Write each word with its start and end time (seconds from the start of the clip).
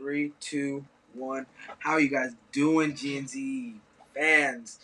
Three, 0.00 0.32
two, 0.40 0.86
one. 1.12 1.44
How 1.78 1.98
you 1.98 2.08
guys 2.08 2.32
doing, 2.52 2.94
GNZ 2.94 3.74
fans? 4.14 4.78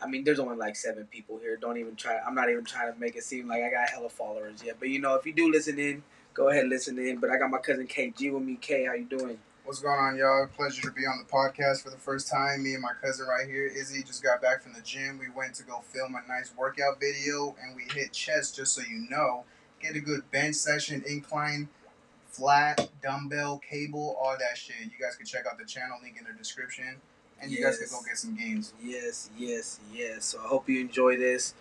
I 0.00 0.06
mean, 0.06 0.24
there's 0.24 0.38
only 0.38 0.56
like 0.56 0.76
seven 0.76 1.04
people 1.04 1.38
here. 1.42 1.58
Don't 1.58 1.76
even 1.76 1.94
try. 1.94 2.18
I'm 2.26 2.34
not 2.34 2.48
even 2.48 2.64
trying 2.64 2.90
to 2.90 2.98
make 2.98 3.14
it 3.14 3.22
seem 3.22 3.48
like 3.48 3.62
I 3.62 3.70
got 3.70 3.90
hella 3.90 4.08
followers 4.08 4.62
yet. 4.64 4.76
But 4.78 4.88
you 4.88 4.98
know, 4.98 5.14
if 5.14 5.26
you 5.26 5.34
do 5.34 5.52
listen 5.52 5.78
in, 5.78 6.02
go 6.32 6.48
ahead 6.48 6.62
and 6.62 6.70
listen 6.70 6.98
in. 6.98 7.18
But 7.18 7.28
I 7.28 7.36
got 7.36 7.50
my 7.50 7.58
cousin 7.58 7.86
KG 7.86 8.32
with 8.32 8.42
me. 8.42 8.56
K, 8.62 8.86
how 8.86 8.94
you 8.94 9.04
doing? 9.04 9.38
What's 9.64 9.80
going 9.80 9.98
on, 9.98 10.16
y'all? 10.16 10.48
Pleasure 10.56 10.88
to 10.88 10.90
be 10.90 11.02
on 11.02 11.18
the 11.18 11.30
podcast 11.30 11.82
for 11.82 11.90
the 11.90 11.98
first 11.98 12.30
time. 12.30 12.62
Me 12.62 12.72
and 12.72 12.82
my 12.82 12.94
cousin 13.02 13.26
right 13.26 13.46
here, 13.46 13.66
Izzy, 13.66 14.02
just 14.02 14.22
got 14.22 14.40
back 14.40 14.62
from 14.62 14.72
the 14.72 14.80
gym. 14.80 15.18
We 15.18 15.28
went 15.28 15.54
to 15.56 15.64
go 15.64 15.82
film 15.82 16.14
a 16.14 16.26
nice 16.26 16.50
workout 16.56 16.98
video, 16.98 17.54
and 17.62 17.76
we 17.76 17.82
hit 17.92 18.14
chest. 18.14 18.56
Just 18.56 18.72
so 18.72 18.80
you 18.80 19.06
know, 19.10 19.44
get 19.82 19.96
a 19.96 20.00
good 20.00 20.30
bench 20.30 20.54
session, 20.56 21.04
incline, 21.06 21.68
flat, 22.32 22.88
dumbbell, 23.02 23.58
cable, 23.58 24.16
all 24.20 24.36
that 24.38 24.56
shit. 24.56 24.76
You 24.84 24.90
guys 25.00 25.16
can 25.16 25.26
check 25.26 25.44
out 25.50 25.58
the 25.58 25.64
channel 25.64 25.98
link 26.02 26.16
in 26.18 26.24
the 26.24 26.32
description, 26.36 26.96
and 27.40 27.50
you 27.50 27.62
guys 27.62 27.78
can 27.78 27.88
go 27.90 27.98
get 28.06 28.16
some 28.18 28.34
games. 28.36 28.72
Yes, 28.82 29.30
yes, 29.38 29.78
yes. 29.92 30.24
So 30.24 30.38
I 30.40 30.46
hope 30.48 30.68
you 30.68 30.80
enjoy 30.80 31.16
this. 31.16 31.54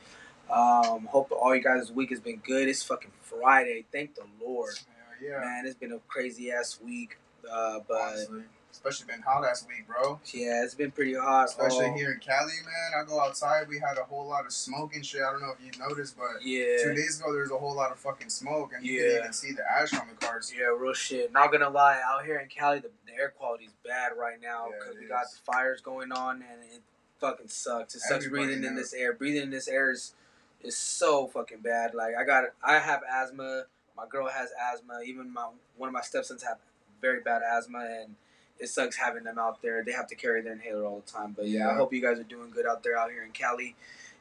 Um, 0.50 1.06
hope 1.10 1.32
all 1.32 1.56
you 1.56 1.62
guys' 1.64 1.92
week 1.92 2.10
has 2.10 2.20
been 2.20 2.38
good. 2.46 2.68
It's 2.68 2.84
fucking 2.84 3.12
Friday. 3.22 3.86
Thank 3.92 4.16
the 4.16 4.24
Lord, 4.44 4.74
Yeah, 5.22 5.30
yeah. 5.32 5.40
man. 5.40 5.66
It's 5.66 5.76
been 5.76 5.94
a 5.94 6.00
crazy 6.08 6.52
ass 6.52 6.80
week. 6.84 7.18
Uh, 7.50 7.80
but 7.88 8.02
Honestly, 8.02 8.44
especially 8.72 9.08
been 9.08 9.22
hot 9.22 9.42
last 9.42 9.68
week, 9.68 9.86
bro. 9.88 10.20
yeah, 10.34 10.64
it's 10.64 10.74
been 10.76 10.92
pretty 10.92 11.14
hot. 11.14 11.46
Especially 11.50 11.86
Oh, 11.88 11.94
here 11.94 12.12
in 12.12 12.20
Cali, 12.20 12.54
man. 12.66 13.02
I 13.02 13.08
go 13.08 13.20
outside, 13.20 13.68
we 13.68 13.80
had 13.80 13.98
a 13.98 14.04
whole 14.04 14.28
lot 14.28 14.46
of 14.46 14.52
smoke 14.54 14.96
and 14.96 15.06
shit. 15.06 15.22
I 15.22 15.32
don't 15.32 15.42
know 15.42 15.54
if 15.58 15.64
you 15.64 15.80
noticed, 15.80 16.18
but 16.18 16.44
yeah, 16.44 16.66
two 16.84 16.94
days 16.94 17.20
ago 17.20 17.32
there 17.34 17.42
was 17.42 17.52
a 17.52 17.58
whole 17.58 17.76
lot 17.76 17.92
of 17.92 18.00
fucking 18.00 18.30
smoke, 18.30 18.72
and 18.76 18.86
you 18.86 18.94
Yeah. 18.94 19.10
could 19.10 19.20
even 19.20 19.34
see 19.34 19.52
the 19.52 19.64
ash 19.70 19.94
on 19.94 20.08
the 20.08 20.26
cars. 20.26 20.52
yeah, 20.58 20.66
real 20.78 20.94
shit. 20.94 21.32
Not 21.32 21.52
gonna 21.52 21.70
lie, 21.70 22.00
out 22.04 22.26
here 22.26 22.40
in 22.40 22.48
Cali, 22.48 22.80
the, 22.80 22.90
the 23.06 23.14
air 23.14 23.30
quality's 23.30 23.74
bad 23.86 24.14
right 24.18 24.42
now 24.42 24.68
because 24.70 24.96
it 24.96 25.02
we 25.02 25.08
got 25.08 25.26
the 25.32 25.38
fires 25.52 25.82
going 25.82 26.12
on, 26.12 26.38
and 26.50 26.62
it 26.74 26.82
fucking 27.20 27.48
sucks. 27.50 27.96
It 27.96 28.00
sucks 28.00 28.26
Everybody 28.26 28.46
breathing 28.48 28.64
in 28.64 28.76
this 28.76 28.94
air. 28.94 29.14
Breathing 29.14 29.44
in 29.44 29.50
this 29.52 29.68
air 29.68 29.92
is 29.92 30.14
is 30.62 30.78
so 30.78 31.28
fucking 31.28 31.60
bad. 31.60 31.94
Like 31.96 32.14
I 32.16 32.24
got, 32.24 32.46
I 32.64 32.78
have 32.80 33.02
asthma. 33.12 33.64
My 33.98 34.06
girl 34.08 34.28
has 34.30 34.50
asthma. 34.72 35.02
Even 35.06 35.32
my 35.34 35.50
one 35.76 35.88
of 35.90 35.94
my 35.94 36.02
stepsons 36.02 36.44
have 36.44 36.58
very 37.02 37.20
bad 37.20 37.42
asthma, 37.42 37.80
and 37.80 38.16
it 38.62 38.70
sucks 38.70 38.96
having 38.96 39.24
them 39.24 39.40
out 39.40 39.62
there. 39.62 39.84
They 39.84 39.92
have 39.92 40.08
to 40.08 40.16
carry 40.16 40.42
their 40.42 40.54
inhaler 40.54 40.86
all 40.86 41.04
the 41.06 41.12
time. 41.12 41.34
But 41.36 41.48
yeah, 41.48 41.70
I 41.70 41.74
hope 41.74 41.92
you 41.92 42.02
guys 42.02 42.20
are 42.20 42.24
doing 42.24 42.52
good 42.52 42.68
out 42.68 42.84
there 42.84 42.98
out 42.98 43.10
here 43.10 43.24
in 43.24 43.32
Cali. 43.32 43.76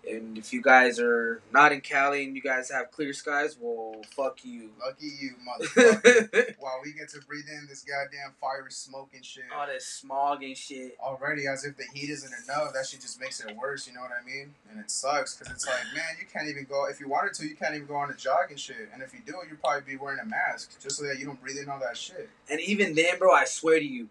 And 0.09 0.39
if 0.39 0.53
you 0.53 0.62
guys 0.62 0.98
are 0.98 1.43
not 1.53 1.73
in 1.73 1.81
Cali 1.81 2.25
and 2.25 2.34
you 2.34 2.41
guys 2.41 2.70
have 2.70 2.91
clear 2.91 3.12
skies, 3.12 3.56
well, 3.61 3.97
fuck 4.17 4.45
you. 4.45 4.70
Lucky 4.84 5.11
you, 5.20 5.34
motherfucker. 5.47 6.55
While 6.59 6.81
we 6.83 6.93
get 6.93 7.09
to 7.11 7.20
breathe 7.27 7.45
in 7.51 7.67
this 7.69 7.84
goddamn 7.84 8.33
fiery 8.41 8.71
smoke 8.71 9.11
and 9.15 9.25
shit. 9.25 9.45
All 9.56 9.67
this 9.67 9.87
smog 9.87 10.43
and 10.43 10.56
shit. 10.56 10.97
Already, 11.01 11.47
as 11.47 11.65
if 11.65 11.77
the 11.77 11.84
heat 11.95 12.11
isn't 12.11 12.33
enough, 12.45 12.73
that 12.73 12.87
shit 12.87 13.01
just 13.01 13.21
makes 13.21 13.41
it 13.41 13.55
worse. 13.56 13.87
You 13.87 13.95
know 13.95 14.01
what 14.01 14.12
I 14.12 14.25
mean? 14.25 14.55
And 14.71 14.81
it 14.81 14.91
sucks 14.91 15.37
because 15.37 15.53
it's 15.53 15.67
like, 15.67 15.95
man, 15.95 16.17
you 16.19 16.27
can't 16.33 16.48
even 16.48 16.65
go. 16.65 16.87
If 16.89 16.98
you 17.01 17.09
wanted 17.09 17.34
to, 17.34 17.47
you 17.47 17.55
can't 17.55 17.75
even 17.75 17.87
go 17.87 17.97
on 17.97 18.11
a 18.11 18.15
jog 18.15 18.51
and 18.51 18.59
shit. 18.59 18.89
And 18.93 19.03
if 19.03 19.12
you 19.12 19.21
do, 19.27 19.34
you'd 19.48 19.61
probably 19.61 19.83
be 19.93 19.98
wearing 19.98 20.21
a 20.21 20.27
mask 20.27 20.81
just 20.83 20.97
so 20.97 21.06
that 21.06 21.19
you 21.19 21.27
don't 21.27 21.41
breathe 21.41 21.59
in 21.59 21.69
all 21.69 21.81
that 21.81 21.97
shit. 21.97 22.31
And 22.51 22.61
even 22.61 22.95
then, 22.95 23.19
bro, 23.19 23.34
I 23.34 23.45
swear 23.45 23.78
to 23.78 23.84
you, 23.84 24.09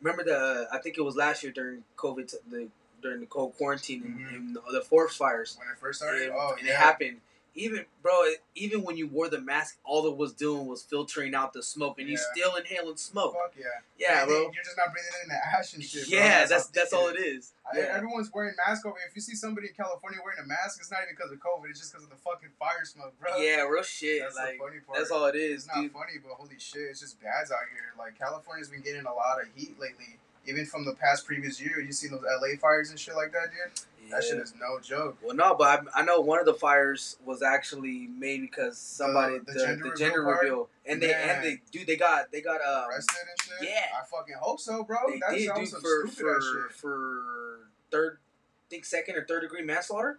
remember 0.00 0.24
the 0.24 0.68
I 0.72 0.78
think 0.78 0.96
it 0.98 1.02
was 1.02 1.16
last 1.16 1.42
year 1.42 1.52
during 1.52 1.84
COVID, 1.96 2.30
t- 2.30 2.38
the 2.50 2.68
during 3.02 3.20
the 3.20 3.26
cold 3.26 3.56
quarantine 3.56 4.02
and, 4.04 4.18
Mhm. 4.20 4.34
and 4.34 4.56
the, 4.56 4.62
the 4.72 4.80
forest 4.82 5.16
fires, 5.18 5.56
When 5.58 5.68
it 5.68 5.78
first 5.78 6.00
started, 6.00 6.22
and, 6.28 6.32
oh 6.32 6.54
and 6.58 6.66
yeah, 6.66 6.74
it 6.74 6.76
happened. 6.76 7.20
Even 7.54 7.84
bro, 8.02 8.12
even 8.54 8.84
when 8.84 8.96
you 8.96 9.08
wore 9.08 9.28
the 9.28 9.40
mask, 9.40 9.78
all 9.82 10.06
it 10.06 10.16
was 10.16 10.32
doing 10.32 10.66
was 10.66 10.82
filtering 10.84 11.34
out 11.34 11.52
the 11.52 11.62
smoke, 11.62 11.98
and 11.98 12.06
you 12.08 12.14
Yeah. 12.14 12.24
still 12.32 12.54
inhaling 12.54 12.96
smoke. 12.96 13.34
fuck 13.34 13.52
yeah, 13.58 13.66
Yeah, 13.98 14.20
And 14.20 14.28
bro. 14.28 14.42
You're 14.54 14.62
just 14.62 14.76
not 14.76 14.92
breathing 14.92 15.10
in 15.24 15.28
the 15.30 15.34
ash 15.44 15.74
and 15.74 15.82
shit. 15.82 16.06
Yeah, 16.06 16.44
that's 16.46 16.66
thick 16.66 16.74
that's 16.74 16.92
all 16.92 17.08
it 17.08 17.16
is. 17.18 17.52
I- 17.66 17.78
Yeah, 17.78 17.96
Everyone's 17.96 18.30
wearing 18.32 18.54
masks 18.64 18.84
over. 18.86 18.96
If 19.08 19.16
you 19.16 19.22
see 19.22 19.34
somebody 19.34 19.68
in 19.68 19.74
California 19.74 20.20
wearing 20.22 20.38
a 20.38 20.46
mask, 20.46 20.78
it's 20.78 20.90
not 20.92 21.02
even 21.02 21.16
because 21.16 21.32
of 21.32 21.38
COVID. 21.40 21.68
It's 21.70 21.80
just 21.80 21.90
because 21.92 22.04
of 22.04 22.10
the 22.10 22.16
fucking 22.16 22.50
fire 22.60 22.84
smoke, 22.84 23.18
bro. 23.18 23.36
yeah, 23.38 23.62
real 23.62 23.82
shit. 23.82 24.22
that's 24.22 24.36
like 24.36 24.52
the 24.52 24.58
funny 24.58 24.78
part. 24.80 24.98
that's 24.98 25.10
all 25.10 25.24
it 25.26 25.34
is, 25.34 25.64
It's 25.64 25.66
not 25.66 25.82
dude. 25.82 25.92
funny, 25.92 26.18
but 26.22 26.32
holy 26.34 26.58
shit, 26.60 26.82
it's 26.82 27.00
just 27.00 27.20
bad 27.20 27.50
out 27.50 27.66
here. 27.72 27.92
Like 27.98 28.16
California's 28.16 28.68
been 28.68 28.82
getting 28.82 29.04
a 29.06 29.12
lot 29.12 29.42
of 29.42 29.48
heat 29.56 29.76
lately. 29.80 30.20
Even 30.46 30.64
from 30.66 30.84
the 30.84 30.94
past 30.94 31.26
previous 31.26 31.60
year, 31.60 31.80
you 31.80 31.92
seen 31.92 32.10
those 32.10 32.22
LA 32.22 32.56
fires 32.60 32.90
and 32.90 32.98
shit 32.98 33.14
like 33.14 33.32
that, 33.32 33.48
dude. 33.50 34.10
That 34.10 34.24
shit 34.24 34.38
is 34.38 34.54
no 34.58 34.80
joke. 34.80 35.18
Well, 35.22 35.36
no, 35.36 35.54
but 35.54 35.84
I, 35.94 36.00
I 36.00 36.02
know 36.02 36.20
one 36.20 36.38
of 36.40 36.46
the 36.46 36.54
fires 36.54 37.18
was 37.26 37.42
actually 37.42 38.06
made 38.06 38.40
because 38.40 38.78
somebody 38.78 39.38
the 39.40 39.52
the, 39.52 39.60
gender 39.60 39.84
the 39.84 39.90
reveal 39.90 39.96
gender 40.08 40.22
part? 40.24 40.42
reveal, 40.42 40.68
and 40.86 41.02
they 41.02 41.12
and 41.12 41.26
Man. 41.26 41.42
they 41.42 41.60
dude 41.70 41.86
they 41.86 41.96
got 41.98 42.32
they 42.32 42.40
got 42.40 42.62
um 42.62 42.88
Arrested 42.90 43.16
and 43.30 43.60
shit. 43.60 43.68
yeah. 43.70 43.84
I 44.00 44.06
fucking 44.06 44.36
hope 44.40 44.60
so, 44.60 44.82
bro. 44.82 44.96
they 45.08 45.18
That 45.18 45.34
did 45.34 45.46
sounds 45.48 45.58
dude 45.60 45.68
some 45.68 45.80
for 45.82 46.06
stupid 46.06 46.16
for 46.16 46.40
shit. 46.70 46.76
for 46.78 47.58
third, 47.90 48.18
I 48.22 48.64
think 48.70 48.86
second 48.86 49.16
or 49.16 49.26
third 49.26 49.42
degree 49.42 49.62
manslaughter. 49.62 50.18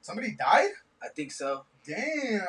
Somebody 0.00 0.32
died. 0.32 0.70
I 1.00 1.06
think 1.08 1.30
so. 1.30 1.64
Damn. 1.86 1.98
Yeah. 1.98 2.40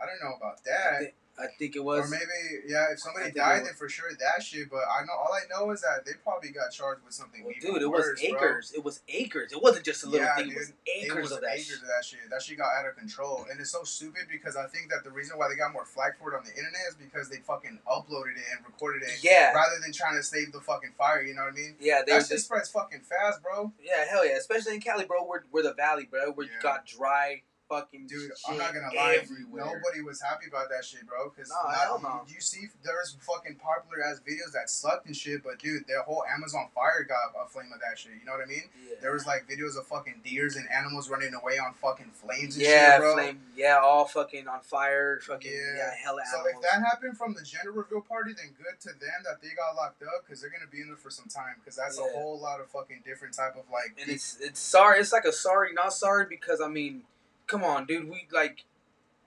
I 0.00 0.06
didn't 0.06 0.20
know 0.22 0.36
about 0.36 0.62
that. 0.64 1.12
I 1.38 1.46
think, 1.58 1.76
it 1.76 1.84
was. 1.84 2.06
Or 2.06 2.08
maybe, 2.08 2.64
yeah, 2.66 2.86
if 2.92 3.00
somebody 3.00 3.24
I 3.24 3.28
think 3.28 3.36
it 3.36 3.40
died, 3.40 3.66
then 3.66 3.74
for 3.74 3.88
sure 3.88 4.08
that 4.10 4.42
shit. 4.42 4.70
But 4.70 4.84
I 4.88 5.04
know 5.04 5.12
all 5.12 5.32
I 5.32 5.44
know 5.52 5.70
is 5.72 5.82
that 5.82 6.04
they 6.06 6.12
probably 6.24 6.50
got 6.50 6.70
charged 6.72 7.04
with 7.04 7.12
something. 7.14 7.44
well, 7.44 7.52
dude, 7.60 7.82
it 7.82 7.90
worse, 7.90 8.06
was 8.08 8.20
bro. 8.30 8.38
acres. 8.38 8.72
It 8.74 8.84
was 8.84 9.00
acres. 9.08 9.52
It 9.52 9.62
wasn't 9.62 9.84
just 9.84 10.04
a 10.04 10.08
little 10.08 10.26
Yeah, 10.26 10.36
thing. 10.36 10.48
dude. 10.48 10.56
It 10.56 10.58
was 10.58 10.72
acres 10.96 11.16
It 11.16 11.22
was 11.22 11.32
of 11.32 11.40
that. 11.42 11.52
acres 11.52 11.66
shit. 11.66 11.82
of 11.82 11.88
that 11.88 12.04
shit. 12.04 12.20
That 12.30 12.42
shit 12.42 12.58
got 12.58 12.72
out 12.78 12.86
of 12.88 12.96
control, 12.96 13.46
and 13.50 13.60
it's 13.60 13.70
so 13.70 13.82
stupid 13.84 14.24
because 14.30 14.56
I 14.56 14.66
think 14.66 14.90
that 14.90 15.04
the 15.04 15.10
reason 15.10 15.36
why 15.38 15.48
they 15.48 15.56
got 15.56 15.72
more 15.72 15.84
flack 15.84 16.18
for 16.18 16.32
it 16.32 16.36
on 16.38 16.44
the 16.44 16.50
internet 16.56 16.80
is 16.88 16.94
because 16.94 17.28
they 17.28 17.38
fucking 17.38 17.80
uploaded 17.86 18.36
it 18.40 18.44
and 18.56 18.64
recorded 18.64 19.02
it 19.02 19.20
Yeah, 19.22 19.52
rather 19.52 19.76
than 19.82 19.92
trying 19.92 20.16
to 20.16 20.22
save 20.22 20.52
the 20.52 20.60
fucking 20.60 20.92
fire. 20.96 21.22
You 21.22 21.34
know 21.34 21.42
what 21.44 21.52
I 21.52 21.56
mean? 21.56 21.76
yeah, 21.80 22.00
they 22.06 22.12
That 22.12 22.22
shit 22.22 22.30
just 22.40 22.46
spreads 22.46 22.70
fucking 22.70 23.00
fast, 23.02 23.42
bro. 23.42 23.72
yeah, 23.82 24.04
hell 24.08 24.26
yeah. 24.26 24.36
Especially 24.36 24.74
in 24.74 24.80
Cali, 24.80 25.04
bro. 25.04 25.24
We're, 25.24 25.42
we're 25.52 25.62
the 25.62 25.74
valley, 25.74 26.06
bro. 26.10 26.30
We 26.30 26.46
Yeah. 26.46 26.52
got 26.62 26.86
dry 26.86 27.42
fucking 27.68 28.06
Dude, 28.06 28.30
I'm 28.48 28.56
not 28.58 28.72
gonna 28.74 28.94
lie, 28.94 29.18
everywhere. 29.22 29.64
nobody 29.66 30.02
was 30.02 30.20
happy 30.20 30.46
about 30.48 30.68
that 30.70 30.84
shit, 30.84 31.06
bro. 31.06 31.30
Cause 31.30 31.50
No, 31.50 31.70
not- 31.70 32.02
no. 32.02 32.24
you, 32.28 32.34
you 32.36 32.40
see, 32.40 32.68
there's 32.84 33.16
fucking 33.20 33.56
popular 33.56 34.04
ass 34.04 34.20
videos 34.26 34.52
that 34.52 34.70
sucked 34.70 35.06
and 35.06 35.16
shit, 35.16 35.42
but 35.42 35.58
dude, 35.58 35.86
their 35.86 36.02
whole 36.02 36.24
Amazon 36.32 36.68
fire 36.74 37.04
got 37.08 37.34
a 37.44 37.48
flame 37.48 37.70
of 37.74 37.80
that 37.80 37.98
shit. 37.98 38.12
You 38.18 38.24
know 38.24 38.32
what 38.32 38.42
I 38.42 38.46
mean? 38.46 38.62
Yeah. 38.88 38.96
There 39.00 39.12
was 39.12 39.26
like 39.26 39.48
videos 39.48 39.76
of 39.78 39.86
fucking 39.86 40.20
deers 40.24 40.56
and 40.56 40.66
animals 40.70 41.08
running 41.10 41.34
away 41.34 41.58
on 41.58 41.74
fucking 41.74 42.12
flames 42.14 42.56
and 42.56 42.64
yeah, 42.64 42.92
shit, 42.92 43.00
bro. 43.00 43.14
flame. 43.14 43.40
Yeah, 43.56 43.80
all 43.82 44.04
fucking 44.06 44.46
on 44.48 44.60
fire. 44.60 45.20
Fucking 45.20 45.50
yeah, 45.52 45.76
Yeah. 45.76 45.94
hella 46.02 46.22
So 46.30 46.38
animals. 46.40 46.64
if 46.64 46.70
that 46.70 46.82
happened 46.82 47.16
from 47.18 47.34
the 47.34 47.42
gender 47.42 47.72
reveal 47.72 48.00
party, 48.00 48.32
then 48.36 48.54
good 48.56 48.78
to 48.82 48.88
them 48.98 49.22
that 49.24 49.42
they 49.42 49.48
got 49.56 49.74
locked 49.76 50.02
up 50.02 50.24
because 50.24 50.40
they're 50.40 50.50
gonna 50.50 50.70
be 50.70 50.80
in 50.80 50.88
there 50.88 50.96
for 50.96 51.10
some 51.10 51.26
time 51.26 51.56
because 51.58 51.76
that's 51.76 51.98
Yeah. 51.98 52.06
a 52.06 52.12
whole 52.12 52.38
lot 52.38 52.60
of 52.60 52.70
fucking 52.70 53.02
different 53.04 53.34
type 53.34 53.56
of 53.56 53.68
like. 53.70 53.96
and 54.00 54.10
it's 54.10 54.36
it's 54.40 54.60
sorry. 54.60 55.00
It's 55.00 55.12
like 55.12 55.24
a 55.24 55.32
sorry, 55.32 55.72
not 55.72 55.92
sorry 55.92 56.26
because 56.28 56.60
I 56.60 56.68
mean, 56.68 57.02
come 57.46 57.62
on, 57.64 57.86
dude. 57.86 58.08
We 58.08 58.26
like, 58.32 58.64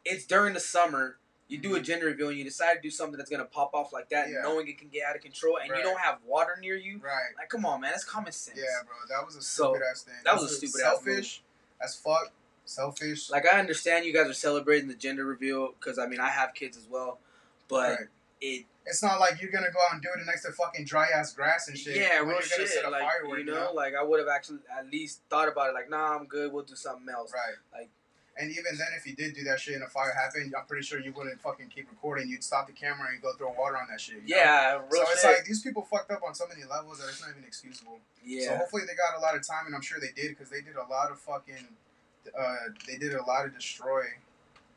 it's 0.06 0.26
during 0.26 0.54
the 0.54 0.60
summer. 0.60 1.18
You 1.48 1.58
do 1.58 1.76
a 1.76 1.80
gender 1.80 2.06
reveal 2.06 2.30
and 2.30 2.38
you 2.38 2.44
decide 2.44 2.76
to 2.76 2.80
do 2.82 2.92
something 2.92 3.18
that's 3.18 3.30
gonna 3.30 3.44
pop 3.46 3.74
off 3.74 3.92
like 3.92 4.10
that. 4.10 4.30
Yeah. 4.30 4.42
knowing 4.44 4.68
it 4.68 4.78
can 4.78 4.90
get 4.90 5.04
out 5.08 5.16
of 5.16 5.22
control, 5.24 5.58
and 5.58 5.70
Right. 5.72 5.78
you 5.80 5.84
don't 5.84 6.00
have 6.00 6.20
water 6.24 6.56
near 6.62 6.76
you. 6.76 7.00
right. 7.04 7.32
Like, 7.38 7.50
come 7.50 7.66
on, 7.66 7.82
man, 7.82 7.92
that's 7.92 8.04
common 8.04 8.32
sense. 8.32 8.58
Yeah, 8.60 8.66
bro, 8.86 8.96
that 9.10 9.26
was 9.26 9.36
a 9.36 9.42
So, 9.42 9.74
stupid 9.74 9.82
ass 9.90 10.04
thing. 10.04 10.14
that 10.26 10.34
was 10.36 10.44
a 10.44 10.46
That's 10.46 10.58
stupid 10.58 10.82
ass 10.86 10.92
selfish 10.94 11.44
as 11.82 11.96
fuck. 11.96 12.32
Selfish. 12.66 13.32
Like 13.32 13.48
I 13.48 13.58
understand 13.60 14.06
you 14.06 14.14
guys 14.14 14.28
are 14.28 14.34
celebrating 14.34 14.88
the 14.90 14.94
gender 14.96 15.26
reveal 15.26 15.70
because 15.72 15.98
I 15.98 16.06
mean 16.06 16.20
I 16.20 16.30
have 16.30 16.54
kids 16.54 16.78
as 16.78 16.86
well, 16.88 17.20
but 17.68 17.90
Right. 17.98 18.08
it 18.42 18.66
It's 18.86 19.02
not 19.02 19.20
like 19.20 19.42
you're 19.42 19.52
gonna 19.52 19.72
go 19.72 19.80
out 19.88 19.94
and 19.94 20.02
do 20.04 20.10
it 20.16 20.24
next 20.26 20.44
to 20.44 20.52
fucking 20.52 20.86
dry 20.86 21.08
ass 21.08 21.34
grass 21.34 21.68
and 21.68 21.76
shit. 21.78 21.96
yeah, 21.96 22.20
real 22.20 22.40
shit. 22.42 22.70
set 22.70 22.86
a 22.86 22.90
Like 22.92 23.02
firework, 23.02 23.40
you 23.40 23.46
know, 23.46 23.72
like 23.74 23.96
I 23.96 24.04
would 24.04 24.20
have 24.20 24.30
actually 24.30 24.60
at 24.72 24.88
least 24.92 25.22
thought 25.32 25.48
about 25.48 25.70
it. 25.70 25.74
Like, 25.74 25.90
nah, 25.90 26.16
I'm 26.16 26.26
good. 26.28 26.52
We'll 26.54 26.64
do 26.64 26.76
something 26.76 27.08
else. 27.12 27.34
Right. 27.34 27.56
Like- 27.74 27.90
and 28.40 28.50
even 28.52 28.78
then, 28.78 28.88
if 28.98 29.06
you 29.06 29.16
did 29.16 29.36
do 29.36 29.44
that 29.44 29.60
shit 29.60 29.76
and 29.76 29.84
a 29.84 29.88
fire 29.88 30.14
happened, 30.16 30.54
I'm 30.58 30.66
pretty 30.66 30.84
sure 30.84 31.00
you 31.00 31.12
wouldn't 31.12 31.42
fucking 31.42 31.68
keep 31.68 31.90
recording. 31.90 32.30
You'd 32.30 32.44
stop 32.44 32.68
the 32.68 32.74
camera 32.74 33.10
and 33.12 33.22
go 33.22 33.34
throw 33.34 33.52
water 33.58 33.78
on 33.78 33.88
that 33.92 34.00
shit. 34.00 34.16
you 34.26 34.36
know? 34.36 34.42
Yeah, 34.42 34.74
real 34.90 35.06
So 35.06 35.12
it's 35.12 35.24
like 35.26 35.46
these 35.46 35.62
people 35.62 35.84
fucked 35.84 36.10
up 36.12 36.22
on 36.26 36.34
so 36.34 36.46
many 36.48 36.62
levels 36.64 37.00
that 37.00 37.08
it's 37.10 37.22
not 37.22 37.32
even 37.32 37.44
excusable. 37.44 38.00
Yeah. 38.24 38.48
So 38.48 38.58
hopefully 38.58 38.84
they 38.88 38.96
got 38.96 39.18
a 39.18 39.22
lot 39.22 39.36
of 39.36 39.46
time, 39.46 39.66
and 39.68 39.76
I'm 39.76 39.82
sure 39.82 40.00
they 40.00 40.14
did 40.20 40.30
because 40.30 40.50
they 40.50 40.62
did 40.62 40.76
a 40.76 40.88
lot 40.90 41.12
of 41.12 41.20
fucking. 41.20 41.68
Uh, 42.38 42.56
they 42.88 42.98
did 42.98 43.14
a 43.14 43.24
lot 43.24 43.46
of 43.46 43.54
destroy. 43.54 44.04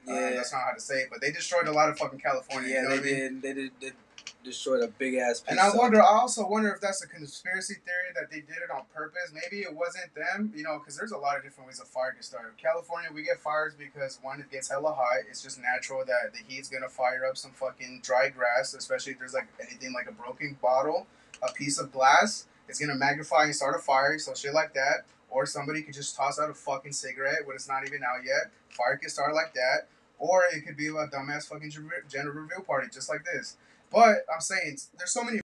Uh, 0.09 0.13
yeah, 0.15 0.31
that's 0.31 0.53
not 0.53 0.63
how 0.63 0.73
to 0.73 0.81
say 0.81 1.03
it, 1.03 1.09
but 1.11 1.21
they 1.21 1.31
destroyed 1.31 1.69
a 1.69 1.73
lot 1.73 1.89
of 1.89 1.97
fucking 1.99 2.19
California. 2.19 2.69
yeah. 2.71 2.83
you 2.83 2.89
know 2.89 2.97
They 2.97 3.11
I 3.11 3.29
mean? 3.31 3.41
did. 3.41 3.43
They 3.43 3.53
did. 3.81 3.95
Destroyed 4.45 4.83
a 4.83 4.89
big 4.89 5.15
ass. 5.15 5.41
Piece 5.41 5.51
And 5.51 5.61
I 5.61 5.71
wonder, 5.77 6.03
I 6.03 6.07
also 6.07 6.47
wonder 6.47 6.71
if 6.71 6.81
that's 6.81 7.03
a 7.05 7.07
conspiracy 7.07 7.75
theory 7.75 8.11
that 8.17 8.29
they 8.29 8.41
did 8.41 8.59
it 8.59 8.71
on 8.75 8.83
purpose. 8.93 9.33
Maybe 9.33 9.63
it 9.63 9.73
wasn't 9.73 10.13
them, 10.17 10.53
you 10.57 10.65
know, 10.65 10.79
because 10.81 10.97
there's 10.97 11.13
a 11.13 11.17
lot 11.17 11.37
of 11.37 11.45
different 11.45 11.69
ways 11.69 11.81
a 11.81 11.85
fire 11.85 12.13
can 12.13 12.23
start. 12.23 12.47
In 12.47 12.61
California, 12.61 13.09
we 13.15 13.23
get 13.23 13.39
fires 13.39 13.75
because 13.79 14.19
one, 14.21 14.41
it 14.41 14.51
gets 14.51 14.69
hella 14.69 14.93
hot. 14.93 15.23
It's 15.31 15.43
just 15.43 15.61
natural 15.61 16.05
that 16.07 16.33
the 16.33 16.41
heat's 16.49 16.69
gonna 16.69 16.89
fire 16.89 17.25
up 17.25 17.37
some 17.37 17.53
fucking 17.53 18.01
dry 18.03 18.31
grass, 18.31 18.75
especially 18.75 19.13
if 19.13 19.21
there's 19.21 19.35
like 19.35 19.47
anything 19.61 19.93
like 19.93 20.09
a 20.09 20.13
broken 20.13 20.57
bottle, 20.61 21.07
a 21.41 21.53
piece 21.53 21.79
of 21.79 21.93
glass. 21.93 22.47
It's 22.69 22.81
gonna 22.81 22.97
magnify 22.97 23.45
and 23.45 23.55
start 23.55 23.77
a 23.77 23.79
fire, 23.79 24.19
so 24.19 24.35
shit 24.35 24.55
like 24.55 24.75
that. 24.75 25.05
Or 25.31 25.47
somebody 25.47 25.83
could 25.83 25.95
just 25.95 26.17
toss 26.17 26.41
out 26.41 26.51
a 26.51 26.55
fucking 26.55 26.93
cigarette 26.93 27.47
when 27.47 27.55
it's 27.55 27.69
not 27.69 27.87
even 27.87 28.03
out 28.03 28.25
yet. 28.25 28.51
Fire 28.71 28.97
can 28.97 29.09
start 29.09 29.35
like 29.35 29.55
that. 29.55 29.87
Or 30.19 30.43
it 30.53 30.67
could 30.67 30.77
be 30.77 30.89
a 30.89 30.93
dumbass 30.93 31.49
fucking 31.49 31.71
gender 32.09 32.33
reveal 32.33 32.61
party, 32.61 32.89
just 32.93 33.09
like 33.09 33.25
this. 33.25 33.57
But 33.93 34.25
I'm 34.33 34.41
saying 34.41 34.79
there's 34.99 35.13
so 35.13 35.25
many 35.25 35.41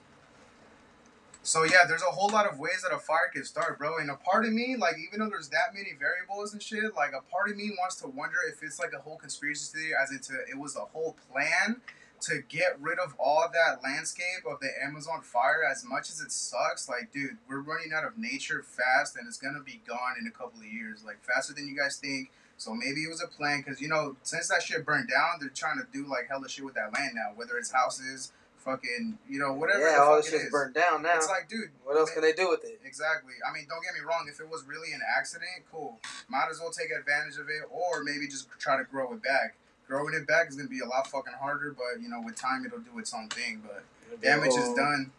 So 1.44 1.63
yeah, 1.63 1.86
there's 1.88 2.01
a 2.01 2.12
whole 2.12 2.30
lot 2.30 2.51
of 2.51 2.59
ways 2.59 2.81
that 2.83 2.95
a 2.95 3.00
fire 3.00 3.30
can 3.33 3.44
start, 3.45 3.77
bro. 3.77 3.97
And 4.00 4.09
a 4.09 4.15
part 4.15 4.45
of 4.45 4.53
me, 4.53 4.75
like 4.77 4.95
even 5.06 5.19
though 5.19 5.30
there's 5.30 5.50
that 5.50 5.74
many 5.75 5.92
variables 6.00 6.53
and 6.53 6.62
shit, 6.63 6.95
like 6.95 7.13
a 7.13 7.21
part 7.31 7.50
of 7.51 7.57
me 7.57 7.71
wants 7.80 7.97
to 7.97 8.07
wonder 8.07 8.38
if 8.51 8.63
it's 8.63 8.80
like 8.80 8.94
a 8.94 9.00
whole 9.01 9.18
conspiracy 9.18 9.77
theory, 9.77 9.94
as 10.01 10.12
into 10.12 10.33
it 10.50 10.57
was 10.57 10.75
a 10.75 10.81
whole 10.81 11.15
plan 11.31 11.81
to 12.21 12.42
get 12.50 12.81
rid 12.81 12.97
of 12.97 13.13
all 13.19 13.47
that 13.53 13.83
landscape 13.83 14.45
of 14.50 14.59
the 14.59 14.69
Amazon 14.83 15.21
fire. 15.21 15.63
As 15.69 15.86
much 15.86 16.09
as 16.09 16.19
it 16.21 16.31
sucks, 16.31 16.89
like 16.89 17.12
dude, 17.13 17.38
we're 17.47 17.62
running 17.62 17.94
out 17.94 18.06
of 18.06 18.18
nature 18.18 18.63
fast, 18.63 19.15
and 19.18 19.27
it's 19.27 19.38
gonna 19.38 19.62
be 19.63 19.81
gone 19.88 20.15
in 20.19 20.27
a 20.27 20.31
couple 20.31 20.59
of 20.62 20.65
years, 20.65 21.03
like 21.06 21.24
faster 21.24 21.53
than 21.53 21.68
you 21.68 21.75
guys 21.77 21.97
think. 21.97 22.31
So 22.57 22.74
maybe 22.74 23.02
it 23.02 23.10
was 23.10 23.22
a 23.22 23.28
plan, 23.28 23.63
cause 23.63 23.81
you 23.81 23.88
know 23.88 24.16
since 24.24 24.48
that 24.50 24.63
shit 24.63 24.86
burned 24.86 25.10
down, 25.10 25.40
they're 25.40 25.50
trying 25.50 25.78
to 25.78 25.86
do 25.92 26.07
like 26.07 26.28
hella 26.30 26.50
shit 26.50 26.66
with 26.66 26.75
that 26.75 26.94
land 26.94 27.12
now, 27.16 27.31
whether 27.36 27.57
it's 27.57 27.72
houses 27.72 28.31
fucking, 28.66 29.18
you 29.30 29.38
know, 29.40 29.54
whatever. 29.54 29.80
yeah, 29.86 29.98
the 29.98 30.02
all 30.02 30.16
this 30.18 30.28
it 30.28 30.31
shit's 30.31 30.44
is. 30.46 30.52
burned 30.52 30.74
down 30.74 31.04
now. 31.04 31.13
It's 31.16 31.30
like, 31.30 31.48
dude, 31.48 31.69
what 31.84 31.96
else 31.96 32.12
can 32.12 32.24
they 32.24 32.34
do 32.34 32.50
with 32.50 32.66
it? 32.66 32.81
exactly. 32.84 33.34
I 33.48 33.54
mean, 33.54 33.68
don't 33.69 33.84
get 33.84 33.94
me 33.94 34.02
wrong. 34.02 34.25
If 34.28 34.42
it 34.42 34.50
was 34.50 34.66
really 34.68 34.92
an 34.92 35.02
accident, 35.18 35.69
cool. 35.72 36.00
Might 36.28 36.48
as 36.50 36.60
well 36.60 36.72
take 36.72 36.90
advantage 36.90 37.38
of 37.38 37.48
it, 37.48 37.62
or 37.69 38.04
maybe 38.04 38.28
just 38.28 38.50
try 38.60 38.75
to 38.78 38.84
grow 38.84 39.13
it 39.13 39.22
back. 39.22 39.56
Growing 39.88 40.16
it 40.16 40.25
back 40.25 40.50
is 40.50 40.56
gonna 40.56 40.68
be 40.68 40.80
a 40.80 40.86
lot 40.86 41.06
fucking 41.07 41.34
harder, 41.40 41.72
but 41.78 42.02
you 42.02 42.10
know, 42.10 42.19
with 42.19 42.36
time, 42.36 42.66
it'll 42.66 42.80
do 42.80 42.98
its 42.98 43.13
own 43.13 43.30
thing. 43.30 43.62
But 43.63 43.86
damage 44.22 44.56
is 44.56 44.74
done. 44.74 45.12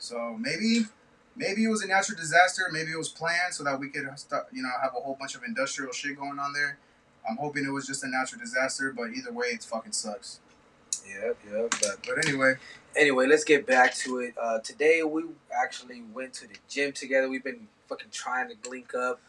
So 0.00 0.36
maybe, 0.38 0.86
maybe 1.40 1.64
it 1.64 1.68
was 1.68 1.82
a 1.82 1.88
natural 1.88 2.18
disaster. 2.18 2.62
Maybe 2.70 2.92
it 2.92 2.98
was 2.98 3.08
planned 3.08 3.54
so 3.54 3.64
that 3.64 3.80
we 3.80 3.88
could, 3.88 4.06
st- 4.16 4.42
you 4.52 4.62
know, 4.62 4.68
have 4.82 4.92
a 4.96 5.00
whole 5.00 5.16
bunch 5.18 5.34
of 5.34 5.42
industrial 5.42 5.92
shit 5.92 6.16
going 6.16 6.38
on 6.38 6.52
there. 6.52 6.78
I'm 7.28 7.38
hoping 7.38 7.64
it 7.64 7.70
was 7.70 7.86
just 7.86 8.04
a 8.04 8.08
natural 8.08 8.40
disaster, 8.40 8.92
but 8.96 9.10
either 9.10 9.32
way, 9.32 9.46
it 9.48 9.64
fucking 9.64 9.92
sucks. 9.92 10.40
Yep, 11.08 11.38
yep. 11.50 11.74
But 11.80 12.06
But 12.06 12.26
anyway, 12.26 12.54
anyway, 12.94 13.26
let's 13.26 13.44
get 13.44 13.66
back 13.66 13.94
to 13.96 14.18
it. 14.18 14.34
Uh, 14.40 14.58
today 14.58 15.02
we 15.02 15.24
actually 15.50 16.02
went 16.12 16.34
to 16.34 16.46
the 16.46 16.56
gym 16.68 16.92
together. 16.92 17.28
We've 17.28 17.44
been 17.44 17.68
fucking 17.88 18.08
trying 18.12 18.48
to 18.50 18.70
link 18.70 18.94
up 18.94 19.20